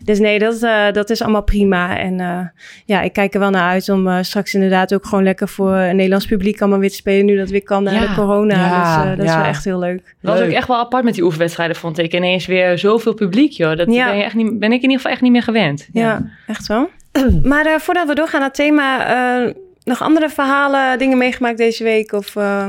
[0.03, 1.97] Dus nee, dat, uh, dat is allemaal prima.
[1.97, 2.51] En
[2.85, 5.95] ja, ik kijk er wel naar uit om straks inderdaad ook gewoon lekker voor een
[5.95, 7.25] Nederlands publiek allemaal weer te spelen.
[7.25, 8.55] Nu dat weer kan na de corona.
[8.55, 10.15] Ja, dus dat is wel echt heel leuk.
[10.21, 12.13] Dat was ook echt wel apart met die oefenwedstrijden, vond ik.
[12.13, 13.77] Ineens weer zoveel publiek, joh.
[13.77, 15.87] Dat ben, je echt niet, ben ik in ieder geval echt niet meer gewend.
[15.93, 16.89] Ja, echt wel.
[17.43, 21.83] maar uh, voordat we doorgaan naar het thema, uh, nog andere verhalen, dingen meegemaakt deze
[21.83, 22.11] week?
[22.11, 22.67] Of, uh...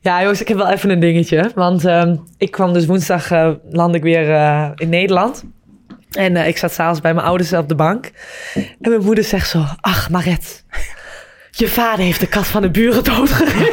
[0.00, 1.50] Ja, jongens, ik heb wel even een dingetje.
[1.54, 5.44] Want uh, ik kwam dus woensdag, uh, land ik weer uh, in Nederland.
[6.10, 8.10] En ik zat s'avonds bij mijn ouders op de bank.
[8.54, 10.64] En mijn moeder zegt zo, ach Maret,
[11.50, 13.60] je vader heeft de kat van de buren doodgereden.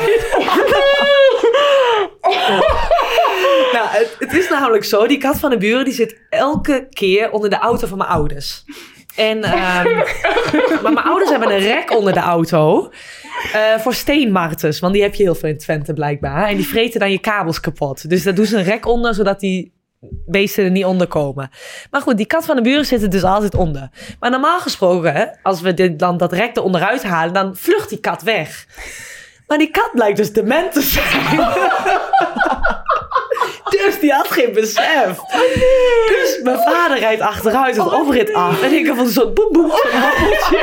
[3.74, 7.32] nou, het, het, is namelijk zo, die kat van de buren die zit elke keer
[7.32, 8.64] onder de auto van mijn ouders.
[9.16, 9.44] En, um,
[10.84, 12.92] maar mijn ouders hebben een rek onder de auto
[13.56, 14.80] uh, voor steenmartens.
[14.80, 16.48] Want die heb je heel veel in Twente blijkbaar.
[16.48, 18.10] En die vreten dan je kabels kapot.
[18.10, 19.77] Dus daar doen ze een rek onder, zodat die
[20.26, 21.50] beesten er niet onder komen.
[21.92, 23.90] Maar goed, die kat van de buren zit er dus altijd onder.
[24.20, 28.00] Maar normaal gesproken, als we dit, dan dat rek er onderuit halen, dan vlucht die
[28.00, 28.66] kat weg.
[29.48, 31.40] Maar die kat blijkt dus dement te zijn.
[33.70, 35.20] dus die had geen besef.
[35.20, 36.18] Oh nee.
[36.20, 38.62] Dus mijn vader rijdt achteruit het oh oprit af.
[38.62, 39.70] En ik heb van zo'n boem boem.
[39.70, 40.60] Zo'n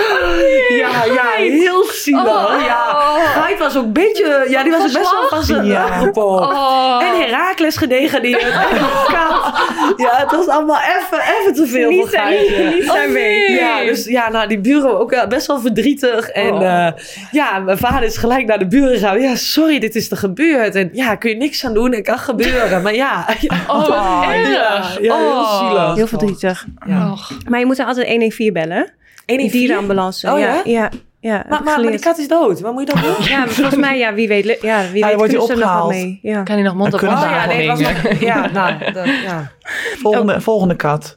[0.00, 0.76] oh nee.
[0.78, 2.26] Ja, ja, heel zielig.
[2.26, 2.62] Oh.
[2.66, 3.18] Ja.
[3.18, 4.46] Geit was ook een beetje...
[4.48, 6.52] Ja, die was ook best wel van afgepompt.
[6.54, 7.02] Oh.
[7.02, 8.42] En Herakles gedegradeerd.
[8.42, 8.52] En
[9.06, 9.54] Kat.
[9.96, 12.64] Ja, het was allemaal even, even te veel Niet voor zijn, Geitje.
[12.74, 13.52] niet, zijn Oh, nee.
[13.52, 16.28] Ja, dus ja, nou, die buren ook wel best wel verdrietig.
[16.28, 16.86] En Oh.
[16.86, 16.92] eh,
[17.30, 19.20] ja, mijn vader is gelijk naar de buren gegaan.
[19.20, 20.74] Ja, sorry, dit is er gebeurd.
[20.74, 21.92] En ja, kun je niks aan doen.
[21.92, 22.82] Het kan gebeuren.
[22.82, 23.26] Maar ja,
[23.68, 24.52] Oh, wat erg.
[24.52, 25.58] ja, ja, heel Oh.
[25.68, 25.94] zielig.
[25.94, 26.66] Heel verdrietig.
[26.86, 27.14] Ja.
[27.48, 28.92] Maar je moet er altijd 114 bellen.
[29.26, 29.50] Die 114?
[29.60, 30.32] dierenambulance.
[30.32, 30.60] Oh, ja?
[30.64, 30.88] ja?
[31.20, 32.60] Ja, Maar, maar, maar die kat is dood.
[32.60, 33.14] Wat moet je dan doen?
[33.28, 35.88] Ja, volgens mij, ja, wie weet, ja, wie weet wordt hij opgehaald.
[35.90, 36.18] mee.
[36.22, 36.42] Ja.
[36.42, 39.50] Kan hij nog mond op mond ze ja, nee, was nog- ja, nou, dat, ja.
[39.98, 41.14] Volgende, volgende kat.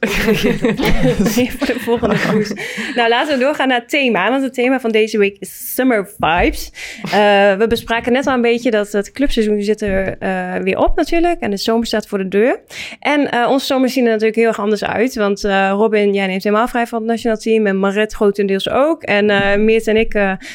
[1.58, 2.56] voor de volgende cruise.
[2.94, 4.30] nou, laten we doorgaan naar het thema.
[4.30, 6.72] Want het thema van deze week is Summer Vibes.
[7.02, 7.10] Eh,
[7.54, 11.40] we bespraken net al een beetje dat het clubseizoen zit er eh, weer op natuurlijk.
[11.40, 12.60] En de zomer staat voor de deur.
[13.00, 15.14] En eh onze zomers zien er natuurlijk heel erg anders uit.
[15.14, 17.66] Want Robin, jij neemt helemaal vrij van het nationaal team.
[17.66, 19.02] En Maret grotendeels ook.
[19.02, 19.26] En
[19.64, 20.12] Meert en ik,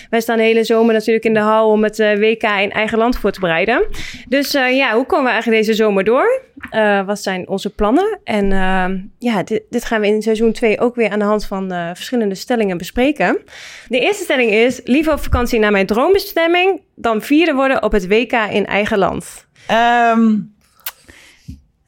[0.10, 1.70] wij staan de hele zomer natuurlijk in de hal...
[1.70, 3.88] om het WK in eigen land voor te bereiden.
[4.28, 6.42] Dus ja, hoe komen we eigenlijk deze zomer door?
[7.06, 7.85] Wat zijn onze plannen?
[8.24, 11.46] En ehm, ja, dit, dit gaan we in seizoen 2 ook weer aan de hand
[11.46, 13.38] van eh, verschillende stellingen bespreken.
[13.88, 18.08] De eerste stelling is: liever op vakantie naar mijn droombestemming dan vierde worden op het
[18.08, 19.48] WK in eigen land.
[19.68, 20.34] Ehm,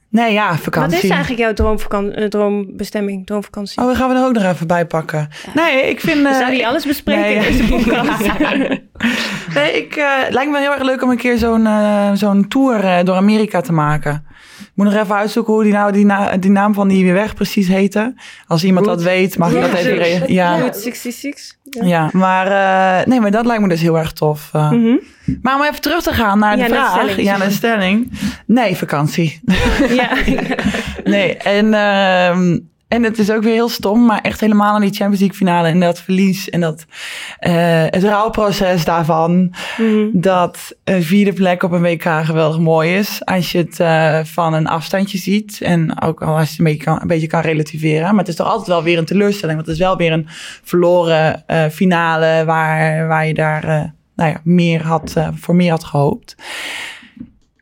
[0.10, 0.98] nee, ja, Wat vakantie.
[1.02, 3.82] is eigenlijk jouw droomvakan- eh, droombestemming, droomvakantie?
[3.82, 5.30] Oh, we gaan we er ook nog even bij pakken.
[5.54, 6.22] Nee, ik vind...
[6.22, 7.36] we eh, zouden niet alles bespreken nee.
[7.36, 8.40] in deze podcast.
[9.54, 11.68] Nee, ik, het lijkt me heel erg leuk om een keer zo'n
[12.14, 14.26] zo'n tour door Amerika te maken.
[14.78, 17.68] Moet nog even uitzoeken hoe die, nou, die, na- die naam van die weg precies
[17.68, 18.14] heette.
[18.48, 19.96] Als iemand dat weet, mag ik dat even...
[19.96, 21.56] re- Ja, Route 66.
[21.64, 21.86] Ja.
[21.86, 24.50] ja, maar, eh, nee, maar dat lijkt me dus heel erg tof.
[24.54, 24.72] eh.
[24.72, 24.96] Mhm.
[25.42, 27.22] Maar om even terug te gaan naar de vraag.
[27.22, 28.12] ja, de stelling.
[28.46, 29.40] Nee, vakantie.
[29.90, 30.10] ja.
[31.04, 34.90] Nee, en, ehm, en het is ook weer heel stom, maar echt helemaal aan die
[34.94, 36.86] Champions League finale en dat verlies en dat
[37.40, 40.06] eh, het rouwproces daarvan, Mhm.
[40.14, 44.54] dat een vierde plek op een WK geweldig mooi is als je het eh, van
[44.54, 47.42] een afstandje ziet en ook al als je het een beetje kan, een beetje kan
[47.42, 48.10] relativeren.
[48.10, 50.28] Maar het is toch altijd wel weer een teleurstelling, want het is wel weer een
[50.64, 53.82] verloren eh, finale waar, waar je daar eh,
[54.16, 56.36] nou ja, meer had, eh, voor meer had gehoopt.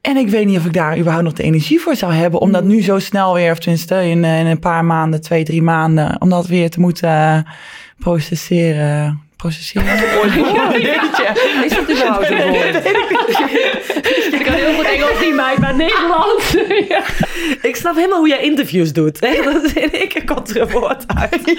[0.05, 2.39] En ik weet niet of ik daar überhaupt nog de energie voor zou hebben.
[2.39, 5.43] Om dat nu zo snel weer, of tenminste in, eh, in een paar maanden, twee,
[5.43, 7.37] drie maanden, om dat weer te moeten eh,
[7.99, 9.21] processeren.
[9.35, 9.87] Processeren?
[10.81, 11.27] Jeetje.
[11.65, 12.75] Is dat überhaupt een woord?
[14.33, 16.55] Ik kan heel goed Engels zien, maar Nederlands.
[17.35, 17.55] Ja.
[17.69, 19.19] Ik snap helemaal hoe jij interviews doet.
[19.19, 19.41] Hè?
[19.43, 21.41] Dat is in één keer komt er een woord uit.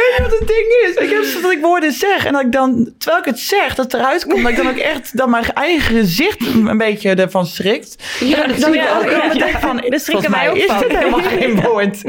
[0.00, 0.94] Weet je wat het ding is?
[1.04, 3.74] Ik heb zo dat ik woorden zeg en dat ik dan, terwijl ik het zeg,
[3.74, 7.14] dat het eruit komt, dat ik dan ook echt dan mijn eigen gezicht een beetje
[7.14, 7.96] ervan schrikt.
[8.20, 9.58] Ja, dat ik ook ja.
[9.60, 10.78] van, volgens schrikken mij wij ook is van.
[10.78, 12.00] dit helemaal geen woord.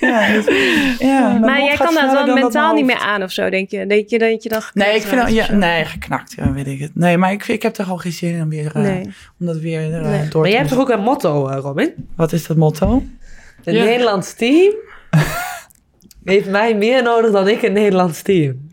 [0.00, 0.44] Ja, dus,
[0.98, 3.86] ja, Maar jij kan dat dan mentaal niet meer aan of zo, denk je?
[3.86, 6.66] Denk je dat je dan Nee, ik vind dat, ja, ja, nee, geknakt, ja, weet
[6.66, 6.90] ik het.
[6.94, 9.02] Nee, maar ik, ik heb er gewoon geen zin in om, weer, eh, Nee.
[9.40, 10.00] om dat weer eh, Nee.
[10.00, 11.94] door Maar te jij hebt toch ook een motto, eh, Robin?
[12.16, 13.02] Wat is dat motto?
[13.64, 13.84] Een Ja.
[13.84, 14.74] Nederlands team
[16.24, 18.68] heeft mij meer nodig dan ik een Nederlands team.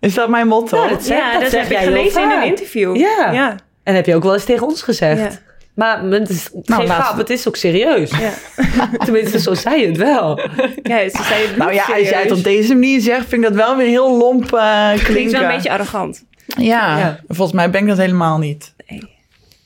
[0.00, 0.76] Is dat mijn motto?
[0.82, 2.96] Ja, dat zeg- Ja, dat dat, zeg heb ik gelezen in een interview.
[2.96, 3.30] Ja.
[3.32, 3.56] ja.
[3.82, 5.20] En heb je ook wel eens tegen ons gezegd.
[5.20, 5.30] Ja.
[5.74, 8.10] Maar het is Nou, geen grap, het is ook serieus.
[8.10, 8.32] Ja.
[9.04, 10.38] Tenminste, zo zei je het wel.
[10.82, 13.48] Ja, ze zei het nou ja, als jij het op deze manier zegt, vind ik
[13.48, 15.04] dat wel weer heel lomp eh klinken.
[15.04, 16.24] Klinkt wel een beetje arrogant.
[16.46, 17.20] Ja, Ja.
[17.28, 18.74] volgens mij ben ik dat helemaal niet.
[18.88, 19.16] Nee.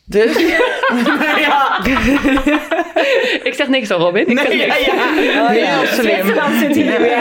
[0.04, 0.36] Dus?
[1.46, 1.78] ja.
[3.48, 4.26] Ik zeg niks al, Robin.
[4.26, 4.84] Ik zeg Nee, ja, niks.
[4.86, 5.48] ja.
[5.48, 6.10] Heel slim.
[6.14, 7.16] Zwitserland zit hier weer.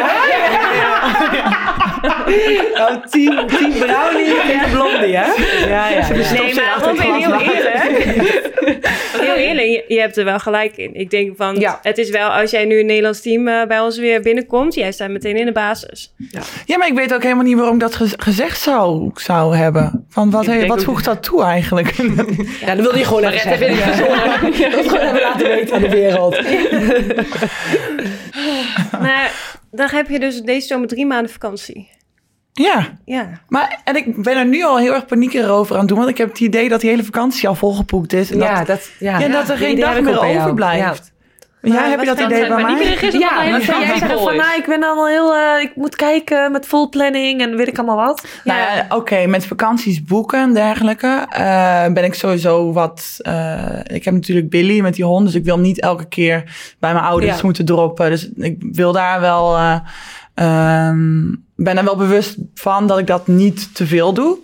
[2.81, 5.25] Oh, team, team Brownie en team Blondie, hè?
[5.67, 6.07] Ja, ja.
[6.11, 8.49] Nee, maar Robin, heel eerlijk.
[9.21, 10.93] Heel eerlijk, je, hebt er wel gelijk in.
[10.95, 11.79] Ik denk van, Ja.
[11.81, 14.91] het is wel als jij nu een Nederlands team eh, bij ons weer binnenkomt, jij
[14.91, 16.13] staat meteen in de basis.
[16.65, 20.05] Ja, maar ik weet ook helemaal niet waarom ik dat ge- gezegd zou, zou hebben.
[20.09, 21.91] Van wat, he- wat voegt dat toe eigenlijk?
[22.65, 23.75] Ja, dat wilde je gewoon even zeggen.
[23.75, 23.85] Ja.
[24.69, 26.41] Dat wil gewoon even laten weten aan de wereld.
[29.01, 29.31] Maar
[29.71, 31.89] dan heb je dus deze zomer drie maanden vakantie.
[32.53, 33.29] ja, Ja.
[33.47, 35.97] maar en ik ben er nu al heel erg paniekerig over aan het doen.
[35.97, 38.31] Want ik heb het idee dat die hele vakantie al volgepoekt is.
[38.31, 39.19] En Ja, dat, dat, ja.
[39.19, 41.10] ja, dat er geen dag meer overblijft.
[41.61, 42.83] Maar Jij heb je dat dan idee bij mij?
[42.83, 45.95] is, Ja, maar een jij zeggen van, nou, ik ben allemaal heel, eh, ik moet
[45.95, 48.25] kijken met full planning en weet ik allemaal wat.
[48.43, 53.15] Nou ja, oké, met vakanties boeken en dergelijke eh, ben ik sowieso wat...
[53.17, 56.43] eh, ik heb natuurlijk Billy met die hond, dus ik wil hem niet elke keer
[56.79, 57.43] bij mijn ouders Ja.
[57.43, 58.09] moeten droppen.
[58.09, 59.55] Dus ik wil daar wel...
[59.57, 59.79] eh,
[60.35, 64.37] ehm, ben er wel bewust van dat ik dat niet te veel doe.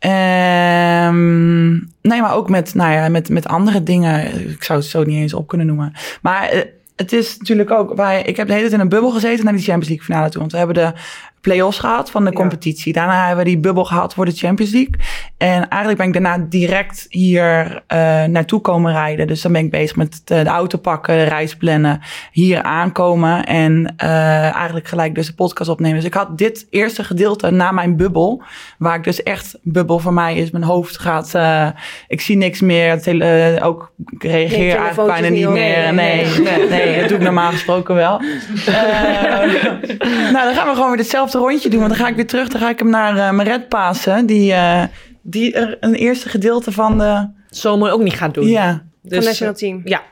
[0.00, 4.48] Ehm, nee, maar ook met, nou ja, met, met andere dingen.
[4.50, 5.92] Ik zou het zo niet eens op kunnen noemen.
[6.22, 6.60] Maar eh,
[6.96, 9.54] het is natuurlijk ook, wij, ik heb de hele tijd in een bubbel gezeten naar
[9.54, 10.40] die Champions League finale toe.
[10.40, 10.92] Want we hebben de
[11.40, 12.36] play-offs gehad van de Ja.
[12.36, 12.92] competitie.
[12.92, 14.94] Daarna hebben we die bubbel gehad voor de Champions League.
[15.38, 19.26] En eigenlijk ben ik daarna direct hier eh, naartoe komen rijden.
[19.26, 22.00] Dus dan ben ik bezig met de, de auto pakken, de reis plannen,
[22.32, 25.96] hier aankomen en eh, eigenlijk gelijk dus de podcast opnemen.
[25.96, 28.42] Dus ik had dit eerste gedeelte na mijn bubbel,
[28.78, 30.50] waar ik dus echt bubbel voor mij is.
[30.50, 31.66] Mijn hoofd gaat, eh,
[32.08, 32.88] ik zie niks meer.
[33.20, 35.84] Eh, ook ik reageer Nee, eigenlijk bijna niet meer.
[35.84, 35.94] hoor.
[35.94, 38.20] Nee, nee, nee, dat doe ik normaal gesproken wel.
[38.66, 41.78] Eh, nou, dan gaan we gewoon weer hetzelfde rondje doen.
[41.80, 42.48] Want dan ga ik weer terug.
[42.48, 44.26] Dan ga ik hem naar eh Meret pasen.
[44.26, 44.84] Die, eh,
[45.22, 47.28] die er een eerste gedeelte van de...
[47.50, 48.46] Zomer ook niet gaan doen.
[48.48, 49.80] Ja, Van Dus, national team.
[49.84, 50.02] Ja.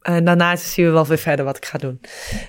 [0.00, 2.00] En daarna zien we wel weer verder wat ik ga doen.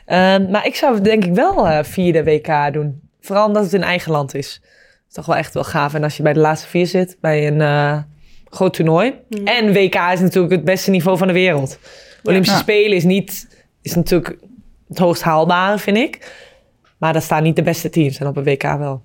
[0.05, 3.01] Ehm, maar ik zou denk ik wel eh vierde WK doen.
[3.21, 4.59] Vooral omdat het in eigen land is.
[4.61, 5.93] Dat is toch wel echt wel gaaf.
[5.93, 7.97] En als je bij de laatste vier zit, bij een eh,
[8.49, 9.13] groot toernooi.
[9.29, 9.47] Mhm.
[9.47, 11.79] En WK is natuurlijk het beste niveau van de wereld.
[12.23, 12.61] Olympische Ja.
[12.61, 13.47] Spelen is, niet,
[13.81, 14.37] is natuurlijk
[14.87, 16.31] het hoogst haalbare, vind ik.
[17.01, 18.17] Maar daar staan niet de beste teams.
[18.17, 19.01] En op een WK wel.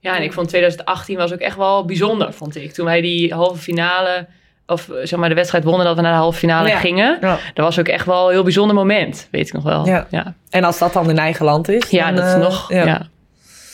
[0.00, 2.72] Ja, en ik vond 2018 was ook echt wel bijzonder, vond ik.
[2.72, 4.26] Toen wij die halve finale,
[4.66, 6.78] of eh, zeg maar de wedstrijd wonnen, dat we naar de halve finale Ja.
[6.78, 7.18] gingen.
[7.20, 7.38] Ja.
[7.54, 9.86] Dat was ook echt wel een heel bijzonder moment, weet ik nog wel.
[9.86, 10.06] Ja.
[10.10, 10.34] ja.
[10.50, 11.90] En als dat dan in eigen land is.
[11.90, 12.72] Ja, dan, dat is eh, nog.
[12.72, 13.08] Ja.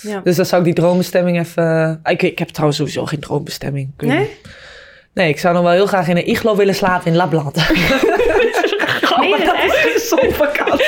[0.03, 0.21] Ja.
[0.25, 2.01] Dus dan zou ik die droombestemming even...
[2.05, 3.93] Ik, ik heb trouwens sowieso geen droombestemming.
[3.97, 4.31] Nee?
[5.15, 7.55] Nee, ik zou nog wel heel graag in een iglo willen slapen in Lapland.
[7.55, 10.03] Nee, dat is echt.
[10.09, 10.85] Zo'n vakantie.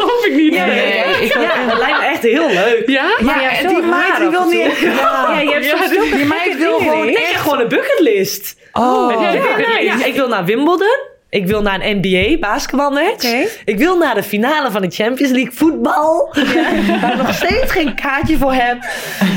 [0.00, 0.54] Geloof ik niet.
[0.54, 0.76] Ja, nee.
[0.76, 2.82] nee, ik, ja, dat lijkt me echt heel leuk.
[2.86, 3.10] Ja?
[3.20, 4.76] Maar ja en die meid die wil niet...
[4.78, 7.16] Ja, je hebt Ja, zo'n die- meid wil gewoon niet.
[7.18, 8.56] Echt gewoon een bucketlist.
[8.72, 11.06] Oh, Ja, Ja, nee, ja, ik wil naar Wimbledon.
[11.30, 13.24] Ik wil naar een NBA basketbalmatch.
[13.26, 13.46] Oké.
[13.64, 16.34] Ik wil naar de finale van de Champions League voetbal.
[17.00, 18.76] Waar ik nog steeds geen kaartje voor heb.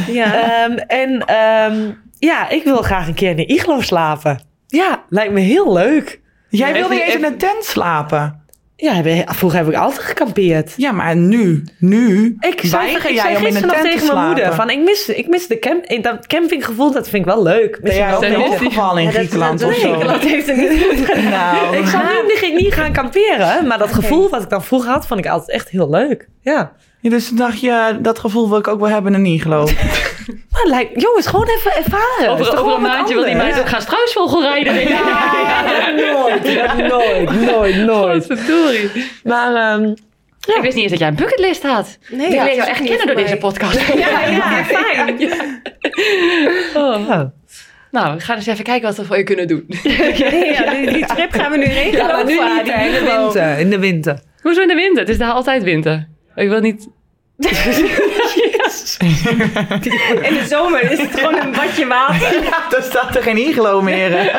[0.07, 0.33] Ja.
[0.33, 4.43] Ehm, en ehm, ja, ik wil graag een keer in een iglo slapen.
[4.67, 6.19] Ja, lijkt me heel leuk.
[6.49, 8.40] Jij wil Even- niet eens in een tent slapen.
[8.81, 9.01] Ja,
[9.33, 10.73] vroeger heb ik altijd gekampeerd.
[10.77, 13.81] Ja, maar nu, nu Ik zei, ik jij zei om in een gisteren nog te
[13.91, 17.25] tegen mijn moeder: van, ik mis, ik mis de camp, eh, dat campinggevoel, dat vind
[17.25, 17.79] ik wel leuk.
[17.81, 19.81] Ben jij ook opgevallen in Ja, dat- Griekenland dat- of zo?
[19.87, 21.29] Griekenland heeft het niet goed gedaan.
[21.61, 24.91] Nou, Ik zou nu niet, niet gaan kamperen, maar dat gevoel wat ik dan vroeger
[24.91, 26.27] had, vond ik altijd echt heel leuk.
[26.41, 26.71] Ja.
[27.01, 29.67] Ja, dus toen dacht je, dat gevoel wil ik ook wel hebben in een iglo.
[30.51, 32.39] Maar lijkt, jongens, gewoon even ervaren.
[32.39, 34.73] Is Over, een maandje wil die meid ook gaan struisvogel rijden.
[34.73, 34.95] denk ik.
[36.09, 38.93] nooit, nooit, nooit, nooit.
[39.23, 39.83] Maar ehm,
[40.55, 41.97] Ik wist niet eens dat jij een bucketlist had.
[42.09, 43.93] Nee, ik ja, leer jou echt niet kennen door deze podcast.
[43.93, 45.19] Ja, ja, fijn.
[46.75, 47.07] Oh.
[47.07, 47.31] ja.
[47.91, 49.65] Nou, we gaan eens even kijken wat we voor je kunnen doen.
[50.53, 52.07] Ja, die, die trip gaan we nu regelen.
[52.07, 53.59] Ja, maar nu Of, niet, in de winter.
[53.59, 54.19] In de winter.
[54.41, 54.99] Hoezo in de winter?
[54.99, 56.07] Het is daar altijd winter.
[56.35, 56.87] Ik wil niet...
[60.21, 62.43] In de zomer is het gewoon een badje water.
[62.43, 64.17] Ja, dan staat er geen iglo meer.
[64.17, 64.29] hè.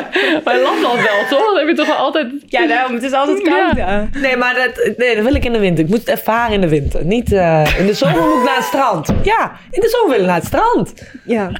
[0.43, 1.45] Maar Lapland wel, toch?
[1.45, 2.31] Dan heb je toch wel altijd...
[2.45, 2.93] Ja, daarom.
[2.93, 4.09] Het is altijd koud daar.
[4.21, 5.83] Nee, maar dat, nee, dat wil ik in de winter.
[5.83, 7.05] Ik moet het ervaren in de winter.
[7.05, 9.13] Niet, eh, in de zomer moet ik naar het strand.
[9.23, 10.93] Ja, in de zomer wil ik naar het strand.
[11.25, 11.51] Ja.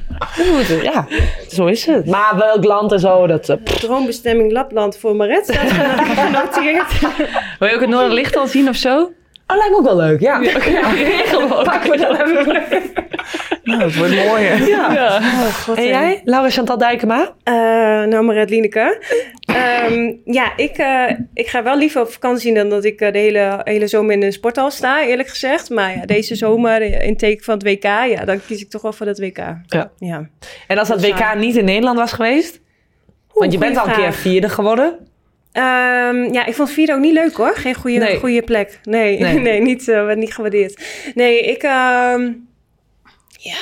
[0.52, 1.06] Moet het, ja,
[1.48, 2.06] zo is het.
[2.06, 3.56] Maar welk land en zo, dat...
[3.64, 3.78] pff.
[3.78, 7.00] Droombestemming Lapland voor Maret staat genoteerd.
[7.58, 9.12] Wil je ook het Noorderlicht al zien of zo?
[9.46, 10.38] Oh, lijkt me ook wel leuk, ja.
[11.64, 12.92] Pakken we dan even.
[13.64, 14.68] Nou, dat wordt mooier.
[14.68, 15.20] Ja.
[15.74, 17.34] En jij, Laura Chantal Dijkema?
[17.42, 17.54] Eh,
[18.04, 19.02] nou, Maret Lieneke.
[19.40, 23.18] Ehm, ja, ik, eh, ik ga wel liever op vakantie dan dat ik eh, de
[23.18, 25.70] hele, hele zomer in een sporthal sta, eerlijk gezegd.
[25.70, 28.92] Maar ja, deze zomer, in teken van het WK, ja, dan kies ik toch wel
[28.92, 29.38] voor dat WK.
[29.66, 29.90] Ja.
[29.98, 30.28] ja.
[30.66, 32.60] En als dat WK niet in Nederland was geweest?
[33.32, 34.98] Want je bent al een keer vierde geworden.
[35.54, 37.54] Ehm, ja, ik vond vierde ook niet leuk hoor.
[37.56, 38.18] Geen goede, Nee.
[38.18, 38.78] goede plek.
[38.82, 39.38] Nee, Nee.
[39.48, 39.60] nee.
[39.60, 40.84] niet, werd niet gewaardeerd.
[41.14, 42.32] Nee, ik, ehm,
[43.38, 43.56] ja,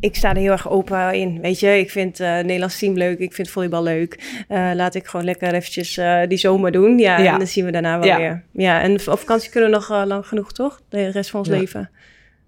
[0.00, 1.40] ik sta er heel erg open in.
[1.40, 3.18] Weet je, ik vind het Nederlands team leuk.
[3.18, 4.44] Ik vind volleybal leuk.
[4.48, 6.98] Eh, laat ik gewoon lekker eventjes die zomer doen.
[6.98, 7.32] Ja, Ja.
[7.32, 8.16] en dan zien we daarna wel Ja.
[8.16, 8.42] weer.
[8.52, 10.80] Ja, en op vakantie kunnen we nog lang genoeg, toch?
[10.88, 11.56] De rest van ons Ja.
[11.58, 11.90] leven.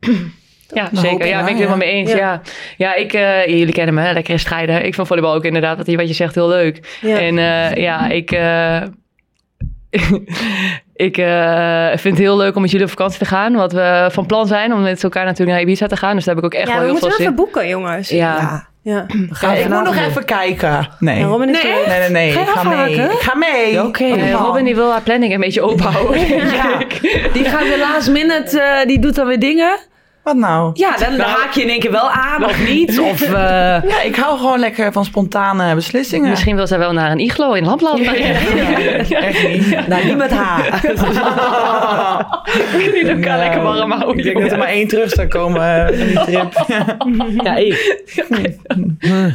[0.74, 1.26] Ja, zeker.
[1.26, 2.10] Ja, ben ik het helemaal mee eens.
[2.10, 2.16] Ja.
[2.16, 2.40] Ja,
[2.76, 2.94] ja.
[2.94, 4.84] ik, eh, jullie kennen me, hè, lekkere strijder.
[4.84, 6.98] Ik vind volleybal ook inderdaad, wat je, wat je zegt, heel leuk.
[7.00, 7.18] Ja.
[7.18, 8.82] En eh, ja, ik, eh,
[11.08, 13.54] ik eh, vind het heel leuk om met jullie op vakantie te gaan.
[13.54, 16.14] Wat we van plan zijn om met elkaar natuurlijk naar Ibiza te gaan.
[16.14, 17.52] Dus daar heb ik ook echt ja, wel we heel moeten veel wel zin even
[17.52, 18.08] boeken, jongens.
[18.08, 18.66] Ja.
[18.82, 19.04] Ja.
[19.06, 20.04] we gaan Ja, ik moet nog doen.
[20.04, 20.88] even kijken.
[20.98, 21.18] Nee.
[21.18, 21.72] Ja, Robin is Nee.
[21.86, 22.32] Nee, nee, nee.
[22.32, 22.94] Ga Ik ga mee.
[22.94, 23.72] Ik ga mee.
[23.72, 24.32] Ja, oké.
[24.32, 26.20] Robin die wil haar planning een beetje ophouden.
[26.58, 26.78] Ja.
[27.32, 29.78] Die gaat weer last minute, eh, die doet dan weer dingen.
[30.28, 30.70] Wat nou?
[30.74, 31.30] Ja, dan Nou.
[31.30, 32.98] haak je in één keer wel aan of niet.
[33.00, 33.32] Of, eh,
[33.88, 36.30] Ja, ik hou gewoon lekker van spontane beslissingen.
[36.30, 38.00] Misschien wil zij wel naar een iglo in Lapland.
[38.06, 39.86] Echt niet.
[39.88, 40.80] nou, niet met haar.
[42.92, 44.18] Die elkaar Nou, lekker warm houden.
[44.18, 46.64] Ik denk dat er maar één terug zou komen eh, van die trip.
[47.44, 47.96] Ja, ik.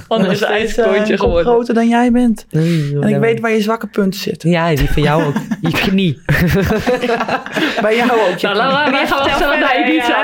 [0.08, 1.46] Anders is het eh, ijskootje een kop geworden.
[1.54, 2.46] groter dan jij bent.
[2.52, 4.50] En ik weet waar je zwakke punten zitten.
[4.50, 5.36] Ja, die van jou ook.
[5.62, 6.22] Je knie.
[7.82, 8.38] Bij jou ook.
[8.38, 10.22] je Nou, Laura, wij gaan wel naar Ibiza.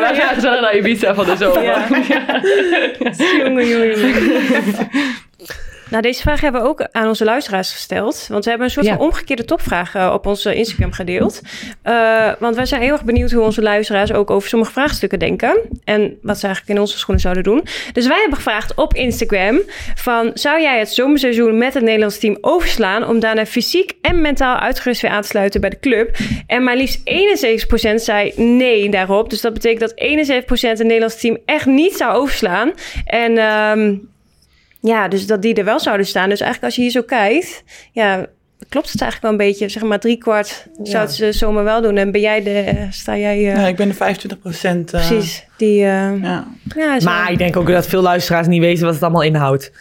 [0.59, 0.65] Ja.
[0.65, 1.63] Naar Ibiza van de zomer.
[3.43, 4.89] Jongen, jongen, jongen.
[5.89, 8.25] Nou, deze vraag hebben we ook aan onze luisteraars gesteld.
[8.29, 8.95] Want we hebben een soort Ja.
[8.95, 11.41] van omgekeerde topvraag eh, op onze Instagram gedeeld.
[11.81, 15.61] Eh, want wij zijn heel erg benieuwd hoe onze luisteraars ook over sommige vraagstukken denken.
[15.83, 17.65] En wat ze eigenlijk in onze schoenen zouden doen.
[17.93, 19.61] Dus wij hebben gevraagd op Instagram
[19.95, 20.31] van...
[20.33, 23.07] zou jij het zomerseizoen met het Nederlands team overslaan...
[23.07, 26.17] om daarna fysiek en mentaal uitgerust weer aan te sluiten bij de club?
[26.47, 29.29] En maar liefst 71% zei nee daarop.
[29.29, 29.93] Dus dat betekent dat
[30.43, 32.71] 71% het Nederlands team echt niet zou overslaan.
[33.05, 33.37] En...
[33.37, 33.95] ehm,
[34.79, 36.29] ja, dus dat die er wel zouden staan.
[36.29, 38.25] Dus eigenlijk als je hier zo kijkt, ja,
[38.69, 39.69] klopt het eigenlijk wel een beetje.
[39.69, 41.97] Zeg maar driekwart zou het ze zomaar wel doen.
[41.97, 44.91] En ben jij de, sta jij eh, Ja, ik ben de 25 procent.
[44.91, 45.79] precies die...
[45.83, 46.47] eh, Ja.
[46.75, 49.71] ja, Maar wel- ik denk ook dat veel luisteraars niet weten wat het allemaal inhoudt.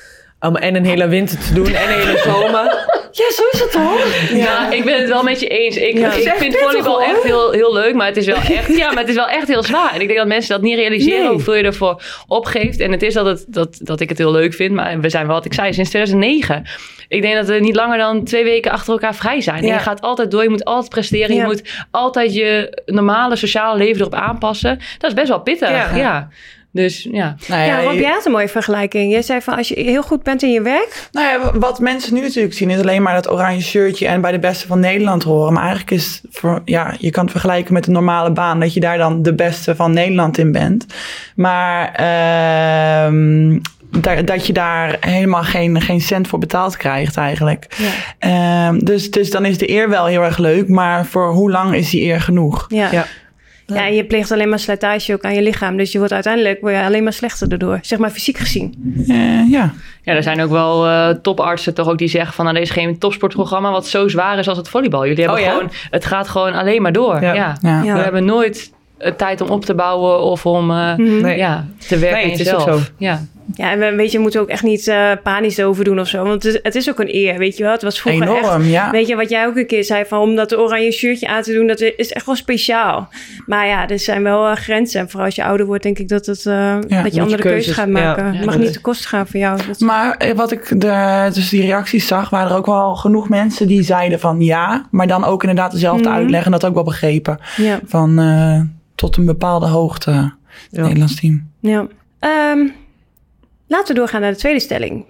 [0.40, 2.86] Om en een hele winter te doen en een hele zomer.
[3.12, 4.28] Ja, zo is het toch?
[4.32, 5.76] Ja, ik ben het wel met je eens.
[5.76, 6.12] Ik, Ja.
[6.12, 9.08] ik vind volleybal echt heel, heel leuk, maar het is wel echt, ja, maar het
[9.08, 9.94] is wel echt heel zwaar.
[9.94, 11.28] En ik denk dat mensen dat niet realiseren Nee.
[11.30, 12.80] hoeveel je ervoor opgeeft.
[12.80, 15.26] En het is dat, het, dat, dat ik het heel leuk vind, maar we zijn
[15.26, 16.66] wel wat ik zei sinds 2009.
[17.08, 19.58] Ik denk dat we niet langer dan twee weken achter elkaar vrij zijn.
[19.62, 21.40] En je gaat altijd door, je moet altijd presteren, Ja.
[21.40, 24.78] je moet altijd je normale sociale leven erop aanpassen.
[24.98, 25.96] Dat is best wel pittig.
[25.96, 26.28] Ja.
[26.70, 26.82] Ja.
[26.82, 27.36] Dus ja.
[27.48, 29.12] Nou ja, Rob, je- jij had een mooie vergelijking.
[29.12, 31.08] Jij zei van als je heel goed bent in je werk...
[31.12, 34.32] Nou ja, wat mensen nu natuurlijk zien is alleen maar dat oranje shirtje en bij
[34.32, 35.52] de beste van Nederland horen.
[35.52, 38.80] Maar eigenlijk is voor, ja, je kan het vergelijken met een normale baan, dat je
[38.80, 40.86] daar dan de beste van Nederland in bent.
[41.34, 43.58] Maar ehm,
[43.90, 47.66] dat, dat je daar helemaal geen, geen cent voor betaald krijgt eigenlijk.
[47.76, 47.88] Ja.
[48.68, 51.74] Ehm, dus, dus dan is de eer wel heel erg leuk, maar voor hoe lang
[51.74, 52.64] is die eer genoeg?
[52.68, 52.88] Ja.
[52.90, 53.06] Ja.
[53.74, 53.86] Ja.
[53.86, 55.76] en je pleegt alleen maar slijtage ook aan je lichaam.
[55.76, 57.78] Dus je wordt uiteindelijk word je alleen maar slechter erdoor.
[57.82, 58.94] Zeg maar fysiek gezien.
[59.08, 59.72] Eh, ja.
[60.02, 62.44] Ja, er zijn ook wel eh, topartsen toch ook die zeggen van...
[62.44, 65.06] nou, er is geen topsportprogramma wat zo zwaar is als het volleybal.
[65.06, 65.52] Jullie hebben Oh ja?
[65.52, 65.70] gewoon...
[65.90, 67.20] Het gaat gewoon alleen maar door.
[67.22, 67.32] Ja.
[67.32, 67.56] Ja.
[67.60, 67.82] Ja.
[67.82, 67.94] Ja.
[67.94, 70.66] We hebben nooit eh, tijd om op te bouwen of om.
[70.96, 71.36] Nee.
[71.36, 72.80] ja, te werken Nee, aan het is ook jezelf.
[72.80, 72.92] zo.
[72.96, 73.20] Ja.
[73.54, 76.08] Ja, en we, weet je, we moeten ook echt niet eh, panisch over doen of
[76.08, 76.22] zo.
[76.24, 77.72] Want het is, het is ook een eer, weet je wel.
[77.72, 78.38] Het was vroeger echt...
[78.44, 78.90] Enorm, ja.
[78.90, 81.52] Weet je, wat jij ook een keer zei, van om dat oranje shirtje aan te
[81.52, 83.08] doen, dat is echt wel speciaal.
[83.46, 85.00] Maar ja, er zijn wel eh, grenzen.
[85.00, 87.42] En vooral als je ouder wordt, denk ik dat, het, eh, dat je andere keuzes
[87.42, 88.24] keuzes- gaat maken.
[88.24, 89.60] Ja, Het mag niet te kosten gaan voor jou.
[89.66, 93.28] Dat- Maar eh, wat ik de, dus die reacties zag, waren er ook wel genoeg
[93.28, 96.16] mensen die zeiden van ja, maar dan ook inderdaad dezelfde Mhm.
[96.18, 97.38] uitleg en dat ook wel begrepen.
[97.56, 98.60] ja, Van eh,
[98.94, 100.32] tot een bepaalde hoogte, het
[100.70, 100.82] Ja.
[100.82, 101.50] Nederlands team.
[101.60, 101.86] ja.
[102.18, 102.58] Ehm,
[103.68, 105.04] laten we doorgaan naar de tweede stelling.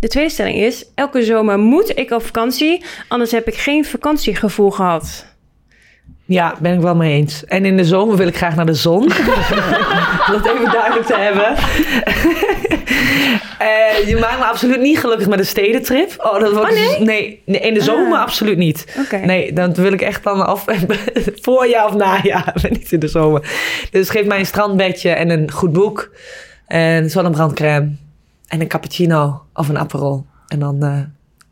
[0.00, 4.70] De tweede stelling is, elke zomer moet ik op vakantie, anders heb ik geen vakantiegevoel
[4.70, 5.26] gehad.
[6.26, 7.44] Ja, ben ik wel mee eens.
[7.44, 9.02] En in de zomer wil ik graag naar de zon.
[9.02, 9.08] Om
[10.32, 11.54] dat even duidelijk te hebben.
[13.58, 16.14] Eh, je maakt me absoluut niet gelukkig met een stedentrip.
[16.18, 17.00] Oh, dat wordt Oh, nee?
[17.00, 18.20] nee, nee, in de zomer Ah.
[18.22, 19.06] absoluut niet.
[19.24, 20.64] Nee, dat wil ik echt dan af.
[21.42, 23.42] Voorjaar of najaar, niet in de zomer.
[23.90, 26.10] Dus geef mij een strandbedje en een goed boek.
[26.74, 27.90] En zonnebrandcrème.
[28.48, 30.26] En een cappuccino of een aperol.
[30.48, 30.98] En dan eh,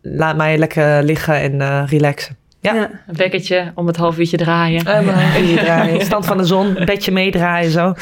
[0.01, 2.37] laat mij lekker liggen en eh, relaxen.
[2.61, 2.75] Ja.
[2.75, 2.91] Ja.
[3.07, 4.87] Een wekkertje om het half uurtje draaien.
[4.87, 6.01] En mijn handje draaien.
[6.05, 7.95] Stand van de zon, bedje meedraaien zo.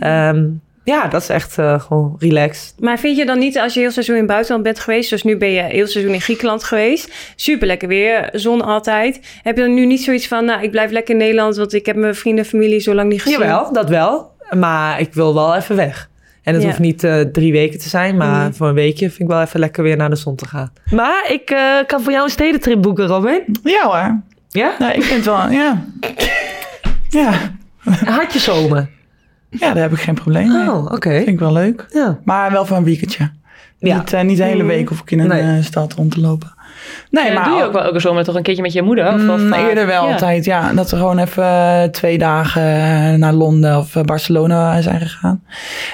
[0.00, 0.46] Ehm,
[0.84, 2.74] ja, dat is echt eh, gewoon relaxed.
[2.78, 5.22] Maar vind je dan niet, als je heel seizoen in het buitenland bent geweest, dus
[5.22, 9.20] nu ben je heel seizoen in Griekenland geweest, super lekker weer, zon altijd.
[9.42, 11.86] Heb je dan nu niet zoiets van, nou, ik blijf lekker in Nederland, want ik
[11.86, 13.38] heb mijn vrienden en familie zo lang niet gezien?
[13.38, 14.30] Jawel, dat wel.
[14.58, 16.09] Maar ik wil wel even weg.
[16.42, 16.68] En het Ja.
[16.68, 19.60] hoeft niet eh, drie weken te zijn, maar voor een weekje vind ik wel even
[19.60, 20.72] lekker weer naar de zon te gaan.
[20.90, 23.42] Maar ik eh, kan voor jou een stedentrip boeken, Robin.
[23.62, 24.20] Ja hoor.
[24.48, 24.74] Ja?
[24.78, 25.84] Nou, ik vind wel, ja.
[27.08, 27.32] Ja.
[28.04, 28.88] Had je zomer?
[29.50, 30.70] ja, daar heb ik geen probleem mee.
[30.70, 31.10] Oh, oké.
[31.16, 31.86] Vind ik wel leuk.
[31.88, 32.18] Ja.
[32.24, 33.30] Maar wel voor een weekendje.
[33.78, 33.96] Ja.
[33.98, 34.68] Niet, eh, niet de hele Mm.
[34.68, 35.56] week of ik in een Nee.
[35.56, 36.54] eh, stad rond te lopen.
[37.10, 39.06] Nee, Ja, maar doe je ook wel elke zomer toch een keertje met je moeder?
[39.06, 40.12] Of, of, Mm, eerder wel ja.
[40.12, 40.72] altijd, ja.
[40.72, 45.42] Dat we gewoon even eh, twee dagen eh, naar Londen of eh, Barcelona zijn gegaan.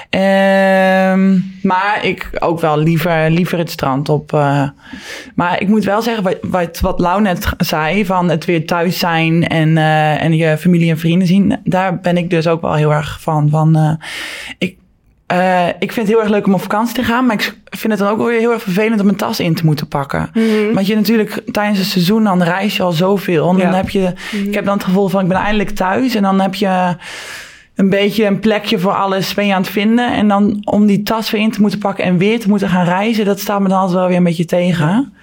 [0.09, 4.31] Ehm, maar ik ook wel liever, liever het strand op.
[5.35, 8.99] maar ik moet wel zeggen, wat, wat, wat Lau net zei, van het weer thuis
[8.99, 9.77] zijn en,
[10.17, 11.59] en je familie en vrienden zien.
[11.63, 13.49] Daar ben ik dus ook wel heel erg van.
[13.49, 13.99] van
[14.57, 14.77] ik,
[15.27, 17.93] eh, ik vind het heel erg leuk om op vakantie te gaan, maar ik vind
[17.93, 20.29] het dan ook wel weer heel erg vervelend om mijn tas in te moeten pakken.
[20.33, 20.73] Mhm.
[20.73, 23.49] Want je natuurlijk tijdens het seizoen, dan reis je al zoveel.
[23.49, 23.75] En dan Ja.
[23.75, 24.13] heb je,
[24.45, 26.15] ik heb dan het gevoel van ik ben eindelijk thuis.
[26.15, 26.95] En dan heb je,
[27.77, 30.13] een beetje een plekje voor alles ben je aan het vinden.
[30.13, 32.85] En dan om die tas weer in te moeten pakken en weer te moeten gaan
[32.85, 35.13] reizen, dat staat me dan altijd wel weer een beetje tegen.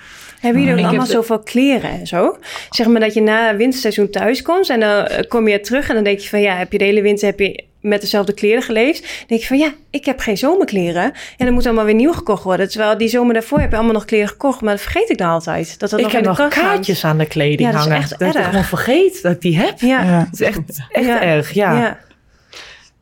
[0.40, 2.36] Hebben jullie heb allemaal zoveel kleren en zo?
[2.70, 5.88] Zeg maar dat je na het winterseizoen thuis komt en dan eh, kom je terug
[5.88, 8.34] en dan denk je van ja, heb je de hele winter heb je met dezelfde
[8.34, 9.00] kleren geleefd?
[9.02, 11.12] Dan denk je van ja, ik heb geen zomerkleren.
[11.36, 12.68] En dan moet allemaal weer nieuw gekocht worden.
[12.68, 15.28] Terwijl die zomer daarvoor heb je allemaal nog kleren gekocht, maar dat vergeet ik dan
[15.28, 15.78] altijd.
[15.78, 16.54] Dat dat Ik nog heb in de nog hangt.
[16.54, 17.98] kaartjes aan de kleding Ja, dat is hangen.
[17.98, 19.80] echt dat ik gewoon vergeet dat ik die heb.
[19.80, 20.18] Ja, Ja.
[20.30, 20.58] Het is echt,
[20.88, 21.22] echt Ja.
[21.22, 21.78] erg, ja.
[21.78, 21.98] ja.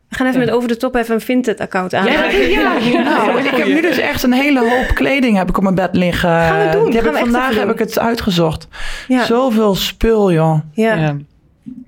[0.08, 2.04] We gaan even met over de top even een Vinted-account aan.
[2.06, 2.78] Ja, ja.
[3.02, 5.94] Nou, ik heb nu dus echt een hele hoop kleding heb ik op mijn bed
[5.96, 6.30] liggen.
[6.30, 6.84] Gaan we doen.
[6.90, 8.68] Die heb Gaan ik we echt vandaag heb ik het uitgezocht.
[9.08, 9.24] Ja.
[9.24, 10.58] Zoveel spul, joh.
[10.72, 11.16] Ja, Ja.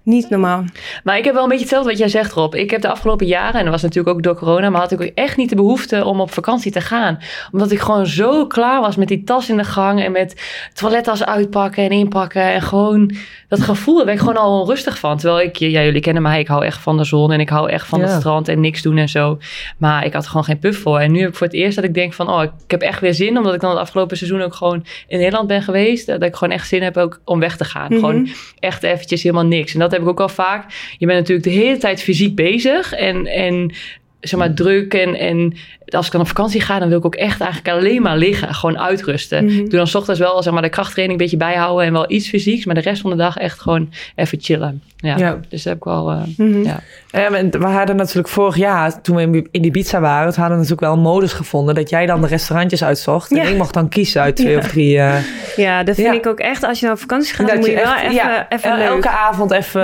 [0.04, 0.64] Niet normaal.
[1.04, 2.54] Maar ik heb wel een beetje hetzelfde wat jij zegt, Rob.
[2.54, 5.00] Ik heb de afgelopen jaren, en dat was natuurlijk ook door corona, maar had ik
[5.00, 7.18] ook echt niet de behoefte om op vakantie te gaan.
[7.52, 10.42] Omdat ik gewoon zo klaar was met die tas in de gang en met
[10.72, 12.42] toilettas uitpakken en inpakken.
[12.42, 13.14] En gewoon
[13.56, 15.18] dat gevoel, daar ben ik gewoon al onrustig van.
[15.18, 17.70] Terwijl ik, ja, jullie kennen mij, ik hou echt van de zon en ik hou
[17.70, 18.06] echt van Ja.
[18.06, 19.38] het strand en niks doen en zo.
[19.78, 20.98] Maar ik had er gewoon geen puff voor.
[20.98, 23.00] En nu heb ik voor het eerst dat ik denk van, oh, ik heb echt
[23.00, 26.06] weer zin, omdat ik dan het afgelopen seizoen ook gewoon in Nederland ben geweest.
[26.06, 27.86] Dat ik gewoon echt zin heb ook om weg te gaan.
[27.90, 27.98] Mhm.
[27.98, 28.28] Gewoon
[28.58, 29.72] echt eventjes helemaal niks.
[29.74, 30.72] En dat heb ik ook al vaak.
[30.98, 33.74] Je bent natuurlijk de hele tijd fysiek bezig en, en
[34.20, 34.94] zeg maar druk.
[34.94, 35.56] En, en
[35.86, 38.54] als ik dan op vakantie ga, dan wil ik ook echt eigenlijk alleen maar liggen.
[38.54, 39.44] Gewoon uitrusten.
[39.44, 39.54] Mhm.
[39.58, 42.10] Ik doe dan 's ochtends wel zeg maar, de krachttraining een beetje bijhouden en wel
[42.10, 42.64] iets fysieks.
[42.64, 44.82] Maar de rest van de dag echt gewoon even chillen.
[44.96, 45.38] Ja, Ja.
[45.48, 46.10] dus dat heb ik wel...
[46.10, 46.62] eh, Mhm.
[46.62, 46.80] Ja.
[47.10, 50.80] Ja, maar we hadden natuurlijk vorig jaar, toen we in, Ibiza waren, we hadden natuurlijk
[50.82, 53.30] wel een modus gevonden dat jij dan de restaurantjes uitzocht.
[53.30, 53.42] Ja.
[53.42, 54.58] En ik mocht dan kiezen uit twee Ja.
[54.58, 54.98] of drie.
[54.98, 55.14] eh,
[55.56, 56.12] Ja, dat vind Ja.
[56.14, 56.64] ik ook echt.
[56.64, 58.76] Als je nou op vakantie gaat, dan dat moet je wel echt- even, ja, even
[58.78, 58.86] leuk.
[58.86, 59.82] elke avond even,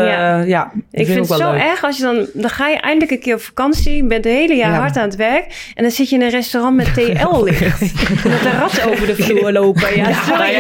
[0.49, 0.73] Ja.
[0.91, 1.61] Ik vind het zo leuk.
[1.61, 4.33] erg als je dan, dan ga je eindelijk een keer op vakantie, je bent het
[4.35, 4.79] hele jaar Ja.
[4.79, 7.81] hard aan het werk en dan zit je in een restaurant met TL-licht.
[8.25, 9.97] met een rat over de vloer lopen.
[9.97, 10.51] Ja, sorry.
[10.51, 10.59] Ja,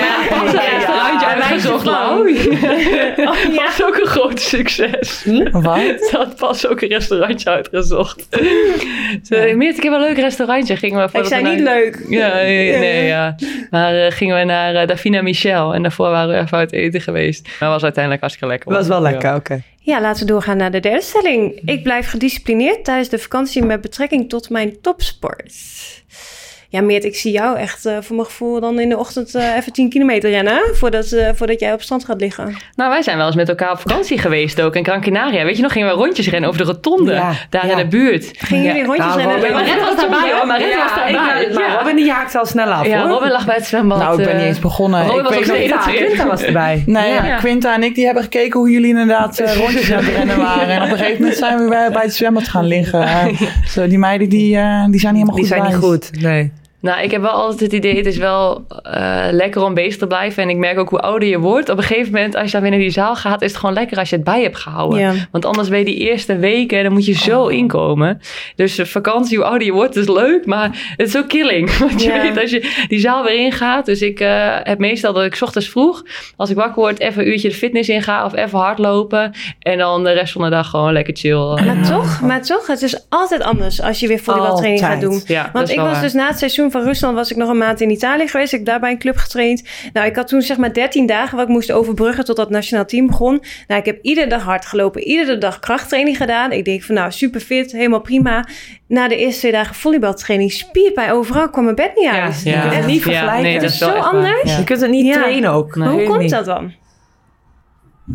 [0.53, 1.93] Ja, ja, wijze uitgezocht, van.
[1.93, 2.21] Lau.
[2.21, 3.65] Oh, ja.
[3.65, 5.25] was ook een groot succes.
[5.53, 5.79] Wat?
[5.79, 8.27] Ze had pas ook een restaurantje uitgezocht.
[9.23, 10.77] Ze, Meert, ik heb een leuk restaurantje.
[10.77, 12.05] Gingen we Ik voordat zei niet leuk.
[12.09, 13.35] Ja, ja, nee, ja.
[13.71, 15.75] Maar eh, gingen we naar eh, Davina Michel.
[15.75, 17.49] En daarvoor waren we even uit eten geweest.
[17.61, 18.71] Maar was uiteindelijk hartstikke lekker.
[18.73, 19.11] Dat was wel Ja.
[19.11, 19.63] lekker, oké.
[19.83, 21.61] Ja, laten we doorgaan naar de derde stelling.
[21.65, 25.55] Ik blijf gedisciplineerd tijdens de vakantie met betrekking tot mijn topsport.
[26.73, 29.57] Ja, Meert, ik zie jou echt eh, voor mijn gevoel dan in de ochtend eh,
[29.57, 30.61] even 10 kilometer rennen.
[30.73, 32.57] Voordat, eh, voordat jij op het strand gaat liggen.
[32.77, 35.45] Nou, wij zijn wel eens met elkaar op vakantie geweest ook in Gran Canaria.
[35.45, 37.13] Weet je nog, gingen we rondjes rennen over de rotonde.
[37.13, 37.71] Ja, daar ja.
[37.73, 38.31] in de buurt.
[38.33, 39.37] Gingen jullie rondjes Nou, rennen?
[39.37, 41.49] Robin- Maar Red was daarbij hoor, maar Red was daarbij.
[41.53, 41.79] Ja.
[41.79, 43.11] Robin die haakt al snel af, Ja, hoor.
[43.11, 43.99] Robin lag bij het zwembad.
[43.99, 45.07] Nou, ik ben niet eens begonnen.
[45.07, 46.83] Robin ik was weet nog- Quinta was erbij.
[46.87, 47.25] Nee, Ja.
[47.25, 47.37] ja.
[47.37, 50.69] Quinta en ik die hebben gekeken hoe jullie inderdaad eh, rondjes aan het rennen waren.
[50.69, 53.09] En op een gegeven moment zijn we bij, bij het zwembad gaan liggen.
[53.75, 56.53] Zo, die meiden die, eh, die zijn niet helemaal Die goed zijn niet goed, nee.
[56.81, 60.07] Nou, ik heb wel altijd het idee, het is wel eh, lekker om bezig te
[60.07, 60.43] blijven.
[60.43, 61.69] En ik merk ook hoe ouder je wordt.
[61.69, 63.75] Op een gegeven moment, als je dan weer naar die zaal gaat, is het gewoon
[63.75, 64.99] lekker als je het bij hebt gehouden.
[64.99, 65.15] Ja.
[65.31, 68.21] Want anders ben je die eerste weken, dan moet je zo inkomen.
[68.57, 70.47] Dus vakantie, hoe ouder je wordt, is leuk.
[70.47, 71.77] Maar het is ook killing.
[71.79, 73.87] Want je weet, als je die zaal weer ingaat.
[73.87, 76.03] Dus ik eh, heb meestal dat ik 's ochtends vroeg,
[76.37, 78.25] als ik wakker word, even een uurtje de fitness inga.
[78.25, 79.33] Of even hardlopen.
[79.59, 81.65] En dan de rest van de dag gewoon lekker chill.
[81.65, 85.23] Maar toch, maar toch, het is altijd anders als je weer volleybaltraining gaat doen.
[85.53, 86.03] Want ik was waar.
[86.03, 88.53] dus na het seizoen van Rusland was ik nog een maand in Italië geweest.
[88.53, 89.63] Ik heb daar bij een club getraind.
[89.93, 92.85] Nou, ik had toen zeg maar 13 dagen wat ik moest overbruggen tot dat nationaal
[92.85, 93.43] team begon.
[93.67, 96.53] Nou, ik heb iedere dag hard gelopen, iedere dag krachttraining gedaan.
[96.53, 98.45] Ik denk van nou, super fit, helemaal prima.
[98.87, 102.43] Na de eerste twee dagen volleybaltraining, spierpijn overal, kwam mijn bed niet Ja, uit.
[102.45, 103.43] je kunt het niet vergelijken.
[103.43, 104.51] nee, Het dat is zo anders.
[104.53, 104.59] Ja.
[104.59, 105.13] Je kunt het niet Ja.
[105.13, 105.77] trainen ook.
[105.77, 105.89] Nee.
[105.89, 106.31] Hoe komt niet.
[106.31, 106.73] dat dan?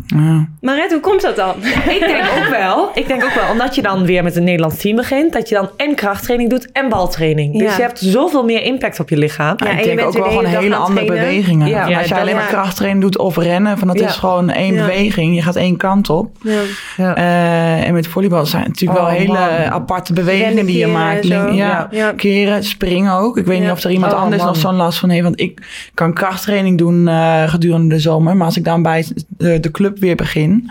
[0.06, 0.48] Ja.
[0.60, 1.54] Maret, hoe komt dat dan?
[1.88, 2.90] Ik denk ook wel.
[2.94, 5.54] Ik denk ook wel, omdat je dan weer met een Nederlands team begint, dat je
[5.54, 7.52] dan en krachttraining doet en baltraining.
[7.58, 7.76] Dus Ja.
[7.76, 9.54] je hebt zoveel meer impact op je lichaam.
[9.56, 11.28] Ja, en ik je denk bent ook wel gewoon hele hele andere trainen.
[11.28, 11.68] bewegingen.
[11.68, 12.48] Ja, Maar ja, als je alleen maar ja.
[12.50, 14.06] krachttraining doet of rennen, van dat Ja.
[14.06, 14.80] is gewoon één Ja.
[14.86, 15.34] beweging.
[15.34, 16.36] Je gaat één kant op.
[16.42, 16.60] Ja.
[16.96, 17.16] Ja.
[17.16, 19.72] Eh, en met volleybal zijn het natuurlijk Oh, wel hele man.
[19.72, 21.26] aparte bewegingen Rennen, die je keren maakt.
[21.26, 22.12] Ja, Ja.
[22.12, 23.36] keren, springen ook.
[23.36, 23.62] Ik weet Ja.
[23.62, 24.46] niet of er iemand Oh, anders man.
[24.52, 25.22] nog zo'n last van heeft.
[25.24, 25.62] Want ik
[25.94, 28.36] kan krachttraining doen eh, gedurende de zomer.
[28.36, 30.70] Maar als ik dan bij de, de club weer begin,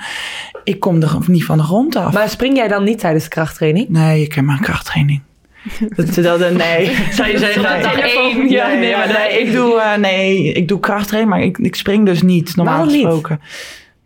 [0.64, 2.14] ik kom er niet van de grond af.
[2.14, 3.90] Maar spring jij dan niet tijdens de krachttraining?
[3.90, 5.22] Nee, ik heb maar krachttraining.
[5.96, 6.96] dat, dat, nee.
[7.12, 7.82] Zou je zeggen, Nee.
[7.82, 8.50] dag één.
[8.50, 11.76] Ja, nee, nee, maar nee, ik doe, eh, nee, ik doe krachttraining, maar ik, ik
[11.76, 13.04] spring dus niet, normaal Waarom niet?
[13.06, 13.40] gesproken.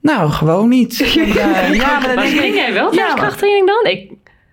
[0.02, 0.98] Nou, gewoon niet.
[1.74, 3.92] Ja, maar spring jij wel Ja, tijdens maar- krachttraining dan?
[3.92, 4.09] Ik,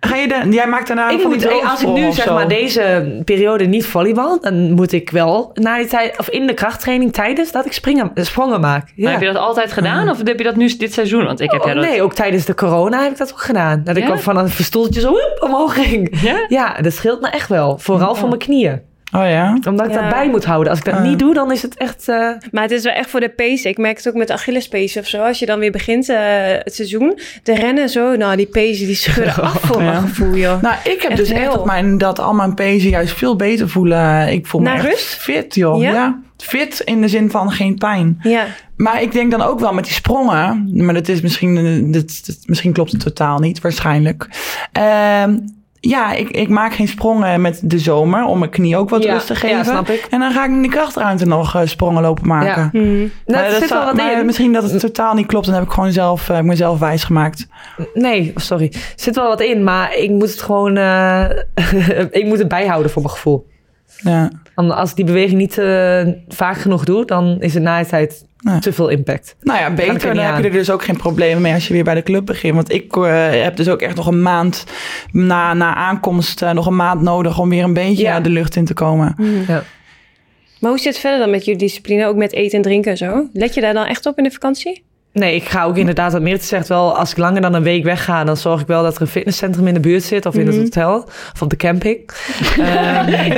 [0.06, 3.14] ga je de, jij maakt daarna Ik moet, die als ik nu zeg maar deze
[3.24, 7.52] periode niet volleybal, dan moet ik wel na die tijd, of in de krachttraining tijdens
[7.52, 8.92] dat ik springen, sprongen maak.
[8.94, 9.02] Ja.
[9.02, 11.24] Maar heb je dat altijd gedaan of heb je dat nu dit seizoen?
[11.24, 11.84] Want ik heb Oh, ja dat...
[11.84, 13.80] nee, ook tijdens de corona heb ik dat ook gedaan.
[13.84, 14.10] Dat ik Ja?
[14.10, 16.20] ook van een stoeltje zo woep, omhoog ging.
[16.20, 16.44] Ja?
[16.48, 17.78] Ja, dat scheelt me echt wel.
[17.78, 18.80] Vooral voor mijn knieën.
[19.12, 19.58] Oh ja?
[19.68, 20.00] Omdat ik Ja.
[20.00, 20.70] dat bij moet houden.
[20.70, 21.02] Als ik dat Ah.
[21.02, 22.08] niet doe, dan is het echt...
[22.08, 23.68] eh, Maar het is wel echt voor de pace.
[23.68, 25.22] Ik merk het ook met Achillespees of zo.
[25.22, 26.16] Als je dan weer begint eh,
[26.58, 27.18] het seizoen.
[27.42, 29.90] De rennen zo, nou die pezen die schudden af voor Ja.
[29.90, 30.62] mijn gevoel, joh.
[30.62, 33.68] Nou, ik heb Echt dus echt dat, mijn, dat al mijn pezen juist veel beter
[33.68, 34.32] voelen.
[34.32, 35.14] Ik voel me echt rust?
[35.14, 35.80] fit, joh.
[35.82, 35.90] Ja?
[35.92, 36.18] Ja?
[36.36, 38.18] Fit in de zin van geen pijn.
[38.22, 38.44] Ja,
[38.76, 40.68] Maar ik denk dan ook wel met die sprongen.
[40.84, 44.28] Maar dat is misschien, eh, dat, dat- misschien klopt het totaal niet, waarschijnlijk.
[44.72, 45.38] Ehm,
[45.88, 49.12] ja, ik, ik maak geen sprongen met de zomer om mijn knie ook wat Ja,
[49.12, 49.64] rust te ja, geven.
[49.64, 50.06] snap ik.
[50.10, 52.62] En dan ga ik in de krachtruimte nog eh, sprongen lopen maken.
[52.62, 52.68] Ja.
[52.72, 52.96] Hm.
[52.98, 54.26] nou, Maar dat zit wel wat maar in.
[54.26, 55.46] misschien dat het totaal niet klopt.
[55.46, 57.48] Dan heb ik gewoon zelf, eh, mezelf wijs gemaakt.
[57.94, 58.66] Nee, sorry.
[58.72, 60.76] Er zit wel wat in, maar ik moet het gewoon...
[60.76, 61.24] eh,
[62.20, 63.46] ik moet het bijhouden voor mijn gevoel.
[63.96, 64.30] Ja.
[64.54, 68.24] Want als ik die beweging niet eh, vaak genoeg doe, dan is het na tijd
[68.38, 68.58] Ja.
[68.58, 69.36] te veel impact.
[69.40, 70.08] Nou ja, beter.
[70.08, 72.02] er Dan heb je er dus ook geen problemen mee als je weer bij de
[72.02, 72.54] club begint.
[72.54, 74.64] Want ik eh, heb dus ook echt nog een maand
[75.12, 78.20] na, na aankomst eh, nog een maand nodig om weer een beetje Ja.
[78.20, 79.12] de lucht in te komen.
[79.16, 79.52] Hm.
[79.52, 79.64] Ja.
[80.60, 82.06] Maar hoe zit het verder dan met jullie discipline?
[82.06, 83.28] Ook met eten en drinken en zo?
[83.32, 84.84] Let je daar dan echt op in de vakantie?
[85.18, 87.84] Nee, ik ga ook inderdaad, wat Meerte zegt wel, als ik langer dan een week
[87.84, 90.46] wegga, dan zorg ik wel dat er een fitnesscentrum in de buurt zit of in
[90.46, 90.64] het Mhm.
[90.64, 91.02] hotel
[91.34, 92.10] of op de camping.
[92.58, 93.32] Ehm,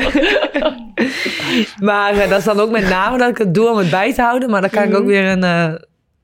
[1.89, 4.15] maar eh, dat is dan ook met name dat ik het doe om het bij
[4.15, 5.07] te houden, maar dan kan ik ook Mhm.
[5.09, 5.73] weer een eh,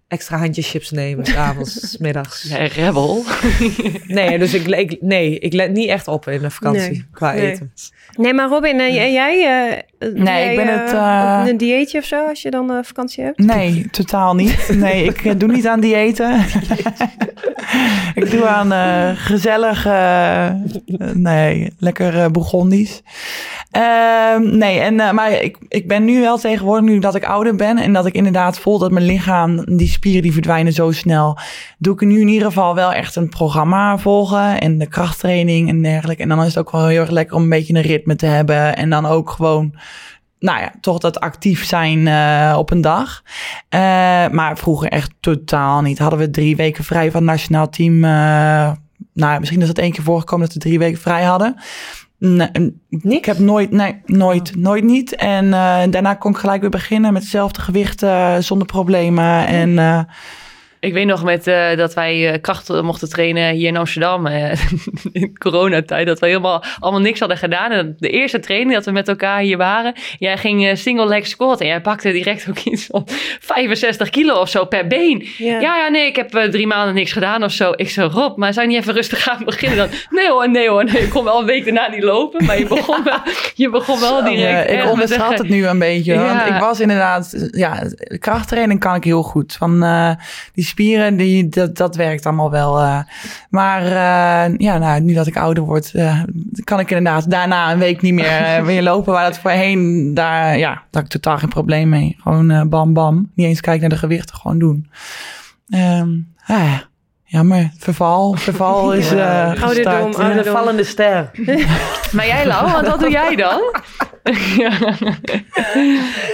[0.09, 2.43] extra handje chips nemen, 's avonds, 's middags.
[2.43, 3.23] Ja, rebel.
[4.07, 7.07] Nee, dus ik, ik, nee, ik let niet echt op in de vakantie Nee.
[7.13, 7.51] qua Nee.
[7.51, 7.73] eten.
[8.17, 9.13] Nee, maar Robin, en jij?
[9.13, 9.83] jij eh, doe
[10.15, 13.25] Nee, ik ben eh, het, eh, een dieetje of zo als je dan eh, vakantie
[13.25, 13.39] hebt?
[13.39, 14.69] Nee, totaal niet.
[14.77, 16.41] Nee, ik eh, doe niet aan diëten.
[18.15, 20.55] ik doe aan eh, gezellig, eh, eh,
[21.15, 23.03] nee, lekker eh Bourgondisch.
[23.71, 27.57] Ehm, nee, en, eh, maar ik, ik ben nu wel tegenwoordig, nu dat ik ouder
[27.57, 27.79] ben...
[27.79, 31.39] en dat ik inderdaad voel dat mijn lichaam, die spieren die verdwijnen zo snel...
[31.79, 34.61] doe ik nu in ieder geval wel echt een programma volgen...
[34.61, 36.23] en de krachttraining en dergelijke.
[36.23, 38.27] En dan is het ook wel heel erg lekker om een beetje een ritme te
[38.27, 38.77] hebben...
[38.77, 39.75] en dan ook gewoon
[40.45, 43.23] nou ja, toch dat actief zijn eh, op een dag.
[43.69, 43.81] Eh,
[44.29, 45.99] maar vroeger echt totaal niet.
[45.99, 48.05] Hadden we drie weken vrij van het nationaal team.
[48.05, 48.73] eh,
[49.13, 51.57] nou, misschien is het één keer voorgekomen dat we drie weken vrij hadden.
[52.19, 52.49] Nee,
[53.03, 55.15] ik heb nooit, nee, nooit, nooit niet.
[55.15, 55.51] En
[55.91, 58.05] daarna kon ik gelijk weer beginnen met hetzelfde gewicht,
[58.39, 59.47] zonder problemen.
[59.47, 60.07] En
[60.85, 64.27] Ik weet nog met, eh, dat wij eh, kracht mochten trainen hier in Amsterdam.
[64.27, 64.51] eh,
[65.13, 66.07] in coronatijd.
[66.07, 67.71] Dat we helemaal allemaal niks hadden gedaan.
[67.71, 69.95] En de eerste training dat we met elkaar hier waren.
[70.19, 71.61] Jij ging single leg squat.
[71.61, 73.07] En jij pakte direct ook iets van
[73.41, 75.27] 65 kilo of zo per been.
[75.39, 77.73] Ja, ja, nee, ik heb drie maanden niks gedaan of zo.
[77.77, 79.89] Ik zo, Rob, maar zou je niet even rustig gaan beginnen dan?
[80.11, 81.03] Nee hoor, nee hoor, nee.
[81.03, 82.45] Ik kon wel een week daarna niet lopen.
[82.45, 83.19] Maar je begon wel,
[83.55, 84.71] je begon wel direct.
[84.71, 86.13] Ik onderschat het nu een beetje.
[86.13, 86.27] Ja.
[86.27, 87.83] Want ik was inderdaad, ja,
[88.19, 89.57] krachttraining kan ik heel goed.
[89.59, 89.81] Van
[90.55, 92.81] die spieren, die, dat, dat werkt allemaal wel.
[92.81, 92.99] eh.
[93.51, 96.23] maar eh, ja, nou, nu dat ik ouder word, eh,
[96.65, 99.13] kan ik inderdaad daarna een week niet meer weer lopen.
[99.13, 102.17] Waar dat voorheen, daar, ja, daar had ik totaal geen probleem mee.
[102.23, 103.31] Gewoon bam, bam.
[103.35, 104.91] Niet eens kijken naar de gewichten, gewoon doen.
[105.69, 106.09] Ehm
[106.47, 106.79] ah,
[107.25, 108.33] jammer, verval.
[108.33, 109.63] Verval is eh.
[109.63, 110.15] Ouderdom.
[110.15, 111.31] Een vallende ster.
[112.13, 113.61] Maar jij, Lau, want wat doe jij dan?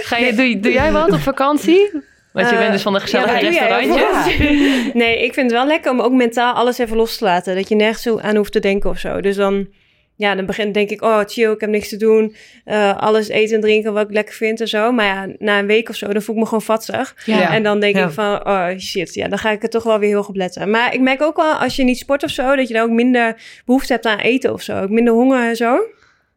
[0.03, 1.91] Ga je, doe, doe jij wat op vakantie?
[2.33, 4.93] Want je Eh, bent dus van de gezellige ja, doe jij restaurantjes.
[5.01, 7.55] Nee, ik vind het wel lekker om ook mentaal alles even los te laten.
[7.55, 9.21] Dat je nergens aan hoeft te denken of zo.
[9.21, 9.67] Dus dan,
[10.15, 12.35] ja, dan begin, denk ik, oh chill, ik heb niks te doen.
[12.65, 14.91] Eh, alles eten en drinken wat ik lekker vind en zo.
[14.91, 17.15] Maar ja, na een week of zo, dan voel ik me gewoon vatsig.
[17.25, 17.53] Ja.
[17.53, 18.05] En dan denk Ja.
[18.05, 20.69] ik van, oh shit, ja, dan ga ik er toch wel weer heel goed letten.
[20.69, 22.89] Maar ik merk ook wel, als je niet sport of zo, dat je dan ook
[22.89, 24.81] minder behoefte hebt aan eten of zo.
[24.81, 25.79] Ook minder honger en zo.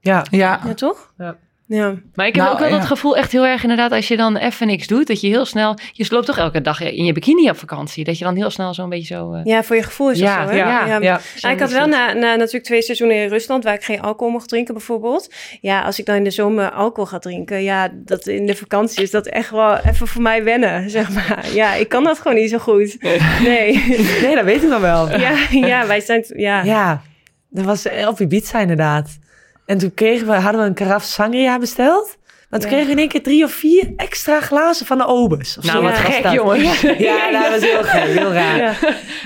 [0.00, 0.24] Ja.
[0.30, 1.12] Ja, Ja, toch?
[1.18, 1.36] Ja.
[1.66, 1.94] Ja.
[2.14, 2.76] Maar ik heb Nou, ook wel ja.
[2.76, 5.06] dat gevoel echt heel erg inderdaad als je dan even niks doet.
[5.06, 8.04] Dat je heel snel, je loopt toch elke dag in je bikini op vakantie.
[8.04, 9.32] Dat je dan heel snel zo'n beetje zo...
[9.32, 10.58] eh, ja, voor je gevoel is Ja, dat zo, hè?
[10.60, 11.20] ja, ja.
[11.40, 14.32] Ja, ik had wel na, na natuurlijk twee seizoenen in Rusland, waar ik geen alcohol
[14.32, 15.34] mocht drinken bijvoorbeeld.
[15.60, 19.02] Ja, als ik dan in de zomer alcohol ga drinken, ja, dat in de vakantie
[19.02, 21.44] is dat echt wel even voor mij wennen, zeg maar.
[21.54, 22.96] Ja, ik kan dat gewoon niet zo goed.
[23.42, 23.84] Nee.
[24.22, 25.18] Nee, dat weet ik nog wel.
[25.20, 26.62] Ja, ja wij zijn, ja.
[26.62, 27.02] Ja,
[27.48, 29.18] dat was op Ibiza inderdaad.
[29.66, 32.16] En toen kregen we, hadden we een karaf sangria besteld.
[32.50, 32.76] Maar toen Ja.
[32.76, 35.56] kregen we in één keer drie of vier extra glazen van de obers.
[35.60, 36.32] Nou, wat gek, dat.
[36.32, 36.80] jongens.
[36.98, 38.78] Ja, dat was heel gek, heel raar.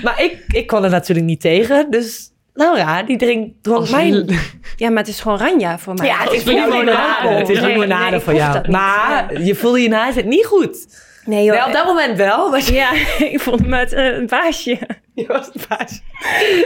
[0.03, 1.91] Maar ik, ik kon er natuurlijk niet tegen.
[1.91, 4.39] Dus Laura, die drink, dronk Als mijn...
[4.75, 6.07] Ja, maar het is gewoon ranja voor mij.
[6.07, 7.27] Ja, het is limonade.
[7.29, 8.57] Het is limonade nee, voor jou.
[8.57, 8.67] niet.
[8.67, 10.87] Maar je voelde je na het niet goed.
[11.25, 11.55] Nee, joh.
[11.55, 12.49] Nee, op dat moment wel.
[12.49, 12.91] Maar Ja,
[13.33, 14.77] ik vond me het eh, een baasje.
[15.27, 16.01] je was.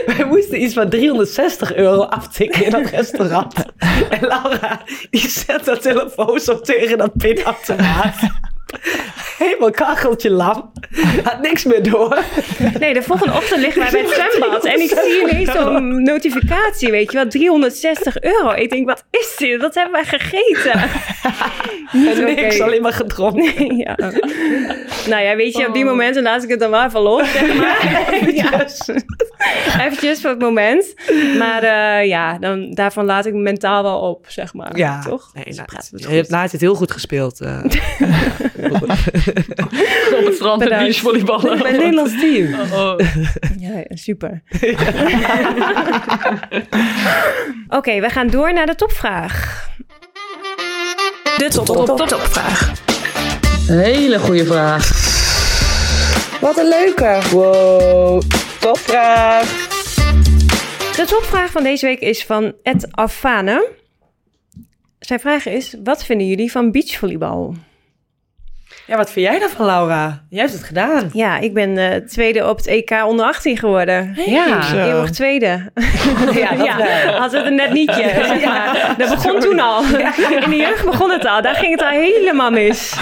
[0.06, 3.54] Wij moesten iets van 360 euro aftikken in dat restaurant.
[4.10, 8.16] En Laura, die zet dat telefoon zo tegen dat pinautomaat.
[9.38, 10.72] helemaal kacheltje lam.
[11.24, 12.18] Had niks meer door.
[12.78, 14.64] Nee, de volgende ochtend liggen wij bij het zwembad.
[14.64, 17.28] En ik zie ineens zo'n notificatie, weet je wel.
[17.28, 18.50] 360 euro.
[18.52, 19.60] Ik denk, wat is dit?
[19.60, 20.90] Wat hebben wij gegeten?
[21.92, 23.76] Niet En niks, alleen maar gedronken.
[23.86, 23.96] ja.
[25.08, 27.54] Nou ja, weet je, op die momenten laat ik het dan wel even los, zeg
[27.54, 28.32] maar.
[28.34, 28.66] ja.
[29.80, 30.94] Eventjes voor het moment.
[31.38, 34.76] Maar eh, ja, dan, daarvan laat ik mentaal wel op, zeg maar.
[34.76, 35.30] Ja, toch?
[35.34, 37.40] Nee, Dus nou, je het hebt laatst het heel goed gespeeld.
[37.40, 37.64] eh.
[40.18, 40.84] Op het strand Bedankt.
[40.84, 41.58] beachvolleyballen.
[41.58, 42.54] Bij het Nederlands team.
[42.72, 42.94] Oh.
[43.58, 44.42] Ja, ja, super.
[47.78, 49.68] Oké, we gaan door naar de topvraag.
[51.36, 52.72] De top, top, top, topvraag.
[53.66, 54.90] Hele goede vraag.
[56.40, 57.18] Wat een leuke.
[57.30, 58.22] Wow,
[58.60, 59.72] topvraag.
[60.96, 63.68] De topvraag van deze week is van Ed Afane.
[64.98, 67.54] Zijn vraag is, wat vinden jullie van beachvolleybal?
[68.86, 70.22] Ja, wat vind jij daarvan, Laura?
[70.28, 71.10] Jij hebt het gedaan.
[71.12, 74.16] Ja, ik ben eh, tweede op het EK onder 18 geworden.
[74.26, 74.62] Ja.
[74.62, 74.76] Zo.
[74.76, 75.70] Eeuwig tweede.
[76.32, 77.14] Ja, dat wel.
[77.14, 78.04] had het een net nietje.
[78.44, 78.94] maar.
[78.98, 79.82] Dat begon toen al.
[79.82, 81.42] In de jeugd begon het al.
[81.42, 82.94] Daar ging het al helemaal mis.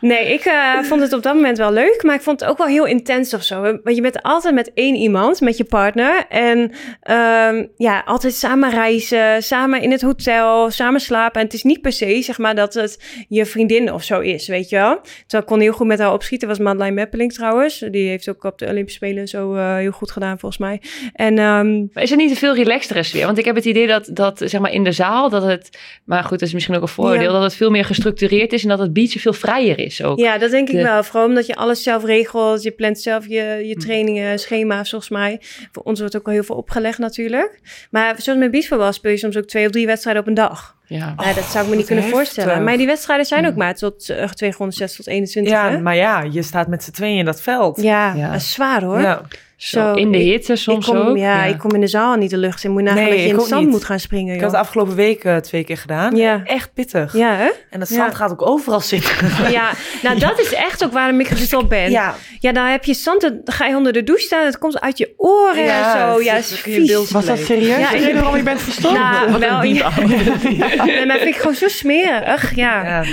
[0.00, 2.58] Nee, ik eh, vond het op dat moment wel leuk, maar ik vond het ook
[2.58, 3.60] wel heel intens of zo.
[3.60, 6.24] Want je bent altijd met één iemand, met je partner.
[6.28, 11.40] En ehm, ja, altijd samen reizen, samen in het hotel, samen slapen.
[11.40, 14.48] En het is niet per se, zeg maar, dat het je vriendin of zo is,
[14.48, 15.00] weet je wel.
[15.02, 17.84] Terwijl ik kon heel goed met haar opschieten, was Madeleine Meppeling trouwens.
[17.90, 20.80] Die heeft ook op de Olympische Spelen zo eh, heel goed gedaan, volgens mij.
[21.12, 23.26] En ehm, is het niet een veel relaxtere sfeer?
[23.26, 26.22] Want ik heb het idee dat, dat zeg maar in de zaal, dat het, maar
[26.22, 27.32] goed, dat is misschien ook een voordeel, Ja.
[27.32, 30.18] dat het veel meer gestructureerd is en dat het beach veel vrijer is ook.
[30.18, 31.02] Ja, dat denk ik De- wel.
[31.04, 32.62] Vooral omdat je alles zelf regelt.
[32.62, 35.40] Je plant zelf je, je trainingen, schema's volgens mij.
[35.72, 37.60] Voor ons wordt ook al heel veel opgelegd natuurlijk.
[37.90, 40.76] Maar zoals met beachvoetbal speel je soms ook twee of drie wedstrijden op een dag.
[40.86, 41.14] Ja.
[41.16, 42.20] nou, dat zou ik me niet kunnen heftig.
[42.22, 42.64] voorstellen.
[42.64, 45.52] Maar die wedstrijden zijn ook maar tot uh, 206 tot 21.
[45.52, 45.80] Ja, hè?
[45.80, 47.82] maar ja, je staat met z'n tweeën in dat veld.
[47.82, 48.26] ja, Ja.
[48.30, 49.00] dat is zwaar hoor.
[49.00, 49.22] Ja.
[49.60, 51.16] Zo, in de ik- hitte soms ik kom, ook.
[51.16, 52.70] Ja, ik kom in de zaal niet de lucht in.
[52.70, 53.70] Moet je nagaan Nee, dat je ik in het zand niet.
[53.70, 54.34] moet gaan springen.
[54.34, 54.58] Ik had joh.
[54.58, 56.16] het afgelopen week eh, twee keer gedaan.
[56.16, 56.40] Ja.
[56.44, 57.12] Echt pittig.
[57.16, 57.48] Ja, hè?
[57.70, 57.94] En dat Ja.
[57.96, 59.14] zand gaat ook overal zitten.
[59.50, 59.70] Ja,
[60.02, 61.90] nou dat is echt ook waarom ik gestopt ben.
[61.90, 64.80] Ja, Ja, dan heb je zand, dan ga je onder de douche staan, het komt
[64.80, 66.22] uit je oren Ja, en zo.
[66.22, 67.10] Ja, is vies.
[67.10, 67.78] Was dat serieus?
[67.78, 68.94] Ja, ik- ik weet waarom je bent gestopt.
[68.98, 69.90] Nou, wel, ja.
[70.84, 72.54] Nee, maar vind ik gewoon zo smerig.
[72.56, 72.84] Ja.
[72.84, 73.04] ja.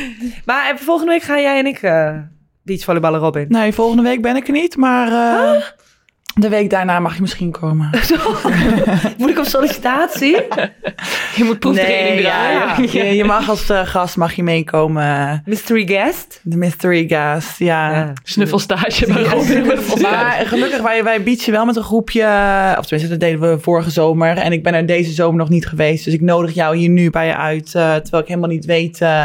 [0.45, 2.17] Maar eh, volgende week gaan jij en ik eh
[2.63, 3.45] beachvolleyballen, Robin.
[3.49, 5.61] Nee, volgende week ben ik er niet, maar eh,
[6.39, 7.89] de week daarna mag je misschien komen.
[9.17, 10.31] Moet ik op sollicitatie?
[11.35, 12.91] Je moet proeftraining Nee, ja, draaien.
[12.91, 13.03] ja.
[13.03, 15.41] Je, je mag als eh, gast mag je meekomen.
[15.45, 16.39] Mystery guest?
[16.43, 18.13] De mystery guest, ja.
[18.23, 19.65] Snuffelstage bij Robin.
[20.01, 22.23] Maar gelukkig, wij, wij beachen wel met een groepje.
[22.77, 24.37] Of tenminste, dat deden we vorige zomer.
[24.37, 26.05] En ik ben er deze zomer nog niet geweest.
[26.05, 27.75] Dus ik nodig jou hier nu bij je uit.
[27.75, 29.23] eh, terwijl ik helemaal niet weet eh,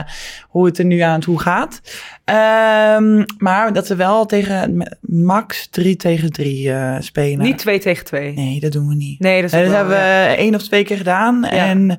[0.49, 1.81] hoe het er nu aan toe gaat.
[2.25, 7.45] Ehm, maar dat we wel tegen max 3 tegen 3 eh, spelen.
[7.45, 8.33] Niet twee tegen twee.
[8.33, 9.21] Nee, dat doen we niet.
[9.21, 10.29] Nee, dat is ook dat wel, hebben ja.
[10.29, 11.45] we één of twee keer gedaan.
[11.45, 11.99] En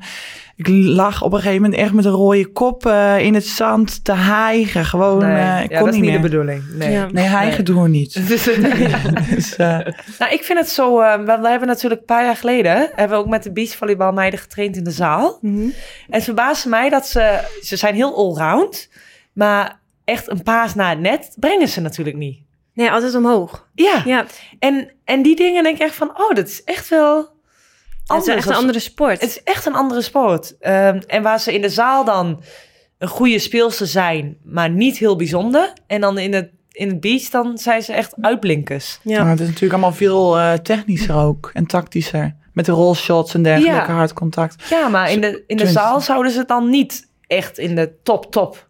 [0.56, 4.04] ik lag op een gegeven moment echt met een rode kop eh, in het zand
[4.04, 4.86] te hijgen.
[4.86, 6.30] Gewoon, Nee, eh, ik ja, kon dat is niet niet de meer.
[6.30, 6.64] bedoeling.
[6.74, 6.92] Nee.
[6.92, 7.08] Ja.
[7.12, 8.14] Nee, hijgen doen we niet.
[8.28, 8.44] Dus,
[9.36, 9.80] Dus, eh,
[10.20, 11.00] nou, ik vind het zo...
[11.00, 12.76] eh, we, we hebben natuurlijk een paar jaar geleden...
[12.96, 15.38] hebben we ook met de beachvolleybalmeiden getraind in de zaal.
[15.42, 15.62] Mhm.
[15.62, 15.72] En
[16.10, 17.40] het verbaasde mij dat ze...
[17.62, 18.90] Ze zijn heel allround.
[19.34, 22.40] Maar echt een paas naar het net brengen ze natuurlijk niet.
[22.74, 23.68] Nee, altijd omhoog.
[23.74, 24.02] Ja.
[24.06, 24.26] Ja,
[24.60, 26.10] En, en die dingen denk ik echt van...
[26.10, 27.18] Oh, dat is echt wel...
[27.18, 27.28] het
[28.04, 29.22] is anders echt een andere sport.
[29.22, 30.58] Het is echt een andere sport.
[30.60, 32.44] Ehm, en waar ze in de zaal dan
[32.98, 35.74] een goede speelster zijn, maar niet heel bijzonder.
[35.88, 39.00] En dan in het, in het beach, dan zijn ze echt uitblinkers.
[39.04, 39.22] ja.
[39.22, 42.36] Maar het is natuurlijk allemaal veel eh, technischer ook en tactischer.
[42.54, 43.96] Met de rollshots en dergelijke, Ja.
[43.96, 44.64] hard contact.
[44.70, 47.92] Ja, maar in de, in de zaal zouden ze het dan niet echt in de
[48.04, 48.68] top, top.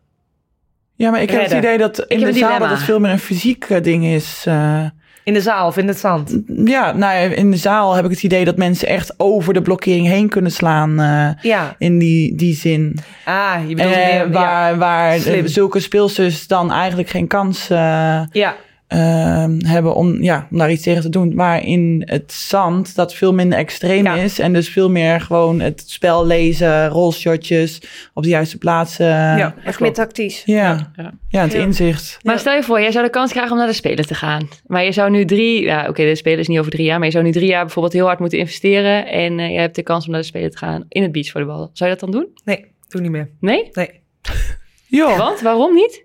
[0.95, 3.19] Ja, maar ik heb het idee dat in de zaal dat het veel meer een
[3.19, 4.43] fysiek eh, ding is.
[4.47, 4.83] eh.
[5.23, 6.39] In de zaal of in het zand.
[6.65, 10.07] ja, nou, in de zaal heb ik het idee dat mensen echt over de blokkering
[10.07, 10.99] heen kunnen slaan.
[10.99, 11.75] eh, Ja.
[11.77, 12.97] in die, die zin.
[13.25, 15.47] Ah, je bedoelt waar waar Slim.
[15.47, 18.55] zulke speelsters dan eigenlijk geen kans ja.
[18.91, 21.35] Ehm, hebben om, ja, om daar iets tegen te doen.
[21.35, 24.15] Waar in het zand dat veel minder extreem Ja.
[24.15, 24.39] is.
[24.39, 27.81] En dus veel meer gewoon het spel lezen, rolshotjes
[28.13, 29.05] op de juiste plaatsen.
[29.07, 30.41] ja, Echt meer tactisch.
[30.45, 30.91] ja.
[31.29, 31.41] Ja.
[31.41, 31.59] het Ja.
[31.59, 32.17] inzicht.
[32.23, 34.47] Maar stel je voor, jij zou de kans krijgen om naar de Spelen te gaan.
[34.67, 37.07] Maar je zou nu drie, ja oké, de Spelen is niet over drie jaar, maar
[37.07, 39.07] je zou nu drie jaar bijvoorbeeld heel hard moeten investeren.
[39.07, 41.69] En eh, je hebt de kans om naar de Spelen te gaan in het beachvolleybal.
[41.73, 42.27] Zou je dat dan doen?
[42.43, 43.29] Nee, doe niet meer.
[43.39, 43.69] Nee?
[43.71, 43.89] Nee.
[44.87, 45.41] Ja, Want?
[45.41, 46.03] Waarom niet?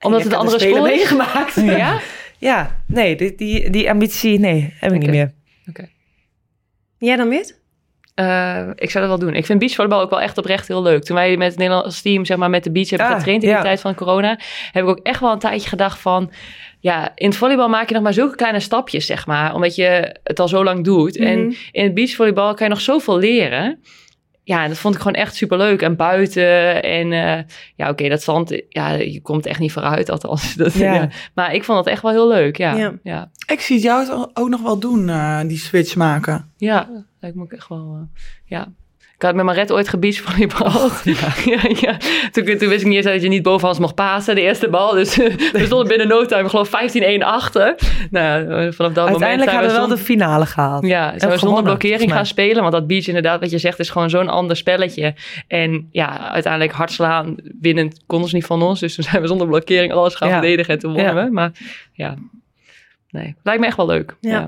[0.00, 0.80] Omdat het andere is?
[0.80, 1.54] meegemaakt.
[1.78, 2.00] Ja?
[2.38, 4.98] Ja, nee, die, die, die ambitie, nee, heb ik Oké.
[4.98, 5.32] niet meer.
[6.98, 7.60] Jij dan, Wit?
[8.14, 9.34] Eh, ik zou dat wel doen.
[9.38, 11.04] Ik vind beachvolleybal ook wel echt oprecht heel leuk.
[11.04, 13.48] Toen wij met het Nederlands team zeg maar, met de beach hebben Ah, getraind in
[13.48, 13.56] ja.
[13.56, 14.38] de tijd van corona,
[14.72, 16.30] heb ik ook echt wel een tijdje gedacht van,
[16.80, 20.16] ja, in het volleybal maak je nog maar zulke kleine stapjes, zeg maar, omdat je
[20.22, 21.18] het al zo lang doet.
[21.18, 21.28] Mhm.
[21.28, 23.82] En in het beachvolleybal kan je nog zoveel leren.
[24.46, 25.82] Ja, en dat vond ik gewoon echt superleuk.
[25.82, 27.42] En buiten en eh,
[27.74, 30.54] ja, oké, dat zand, ja, je komt echt niet vooruit, althans.
[30.54, 30.94] Dat, Ja.
[30.94, 31.08] ja.
[31.34, 32.72] Maar ik vond dat echt wel heel leuk, ja.
[32.74, 32.78] Ja.
[32.78, 33.30] Ja, ja.
[33.46, 36.52] Ik zie het jou het ook nog wel doen, eh, die switch maken.
[37.20, 38.72] lijkt me ook echt wel, eh, ja.
[39.18, 40.90] Ik had met Maret ooit gebeachvolleybal.
[41.04, 41.58] ja.
[41.80, 41.96] ja,
[42.30, 44.92] Toen, toen wist ik niet eens dat je niet bovenhands mocht pasen, de eerste bal.
[44.92, 45.16] Dus
[45.52, 47.74] we stonden binnen no time, geloof ik, 15-1 achter.
[48.10, 50.86] Nou, ja, vanaf dat moment Uiteindelijk zijn hadden we wel de finale gehaald.
[50.86, 52.60] Ja, zijn we zonder blokkering gaan spelen.
[52.60, 55.14] Want dat beach inderdaad, wat je zegt, is gewoon zo'n ander spelletje.
[55.48, 58.80] En ja, uiteindelijk hard slaan, winnen konden ze niet van ons.
[58.80, 60.34] Dus toen zijn we zonder blokkering alles gaan Ja.
[60.38, 61.24] verdedigen en toen wonnen Ja.
[61.24, 61.30] we.
[61.30, 61.50] Maar
[61.92, 62.14] ja,
[63.10, 64.16] nee, lijkt me echt wel leuk.
[64.20, 64.30] Ja.
[64.30, 64.38] Ja.
[64.38, 64.46] Ja.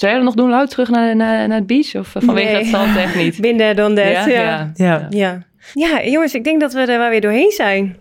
[0.00, 1.94] Zou jij dat nog doen, Lout, terug naar, naar, naar het beach?
[1.94, 2.56] Of eh, vanwege Nee.
[2.56, 3.40] het zand echt niet?
[3.46, 4.26] Binnen dan dat, ja.
[4.26, 4.40] Ja.
[4.40, 4.72] ja.
[4.74, 5.06] Ja.
[5.10, 5.42] ja.
[5.74, 7.96] Ja, jongens, ik denk dat we er wel weer doorheen zijn.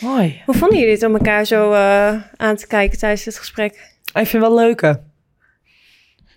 [0.00, 0.42] Mooi.
[0.44, 3.72] Hoe vonden jullie het om elkaar zo eh, aan te kijken tijdens dit gesprek?
[4.04, 5.00] Ik vind het wel leuke.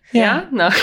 [0.10, 0.48] Ja?
[0.52, 0.72] Nou.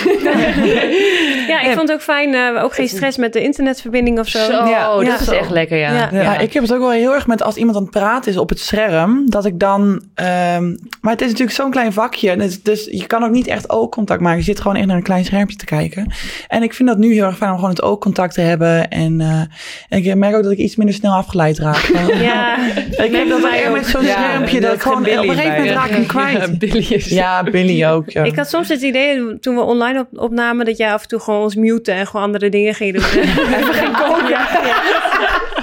[1.49, 2.35] Ja, ik vond het ook fijn.
[2.35, 4.39] eh, ook geen stress met de internetverbinding of zo.
[4.45, 4.95] Zo, Ja.
[4.95, 5.21] dat Ja.
[5.21, 5.93] is echt lekker, ja.
[5.93, 6.09] Ja.
[6.13, 6.23] Ja.
[6.23, 6.39] Ja.
[6.39, 8.49] ik heb het ook wel heel erg met als iemand aan het praten is op
[8.49, 10.03] het scherm, dat ik dan.
[10.15, 13.71] ehm, maar het is natuurlijk zo'n klein vakje, dus, dus je kan ook niet echt
[13.71, 14.39] oogcontact maken.
[14.39, 16.13] Je zit gewoon echt naar een klein schermpje te kijken.
[16.49, 18.89] En ik vind dat nu heel erg fijn om gewoon het oogcontact te hebben.
[18.91, 19.41] En, eh,
[19.89, 21.91] en ik merk ook dat ik iets minder snel afgeleid raak.
[22.23, 22.57] Ja,
[22.91, 23.73] ik heb dat ook.
[23.73, 26.07] met zo'n Ja, schermpje dat dat ik gewoon op een gegeven moment raak ik hem
[26.07, 26.39] kwijt.
[26.39, 27.07] Ja, Billy is...
[27.09, 28.11] Ja, Billy ook.
[28.11, 28.23] Ja.
[28.23, 31.21] Ik had soms het idee, toen we online op, opnamen, dat jij af en toe
[31.21, 33.05] gewoon ons mute en gewoon andere dingen ging doen.
[33.59, 34.29] Even geen koken.
[34.29, 34.83] Ja, ja.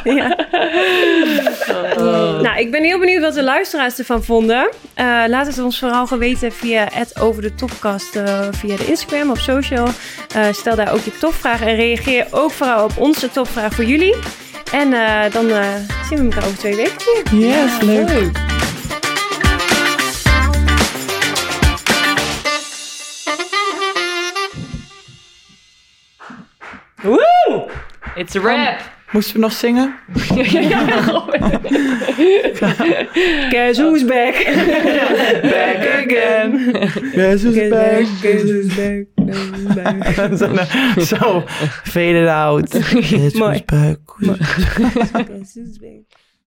[0.03, 0.35] Ja.
[2.41, 4.69] Nou, ik ben heel benieuwd wat de luisteraars ervan vonden.
[4.93, 9.29] Eh, laat het ons vooral geweten via het over de topcast eh, via de Instagram
[9.29, 9.87] op social.
[10.35, 14.15] Eh, stel daar ook je topvraag en reageer ook vooral op onze topvraag voor jullie.
[14.71, 15.67] En eh, dan eh,
[16.09, 16.95] zien we elkaar over twee weken
[17.31, 17.47] weer.
[17.47, 18.60] Yes, leuk.
[27.03, 27.69] Woe!
[28.15, 28.81] It's a wrap.
[29.11, 29.95] Moesten we nog zingen?
[33.49, 34.45] Guess who's back?
[35.41, 36.71] Back again.
[37.11, 38.05] Guess who's back?
[38.21, 39.05] Guess who's back?
[40.37, 40.65] Zo, nou,
[41.01, 41.43] Zo,
[41.83, 42.69] fade it out.
[42.69, 43.67] Guess who's back?
[45.27, 46.01] Guess who's back?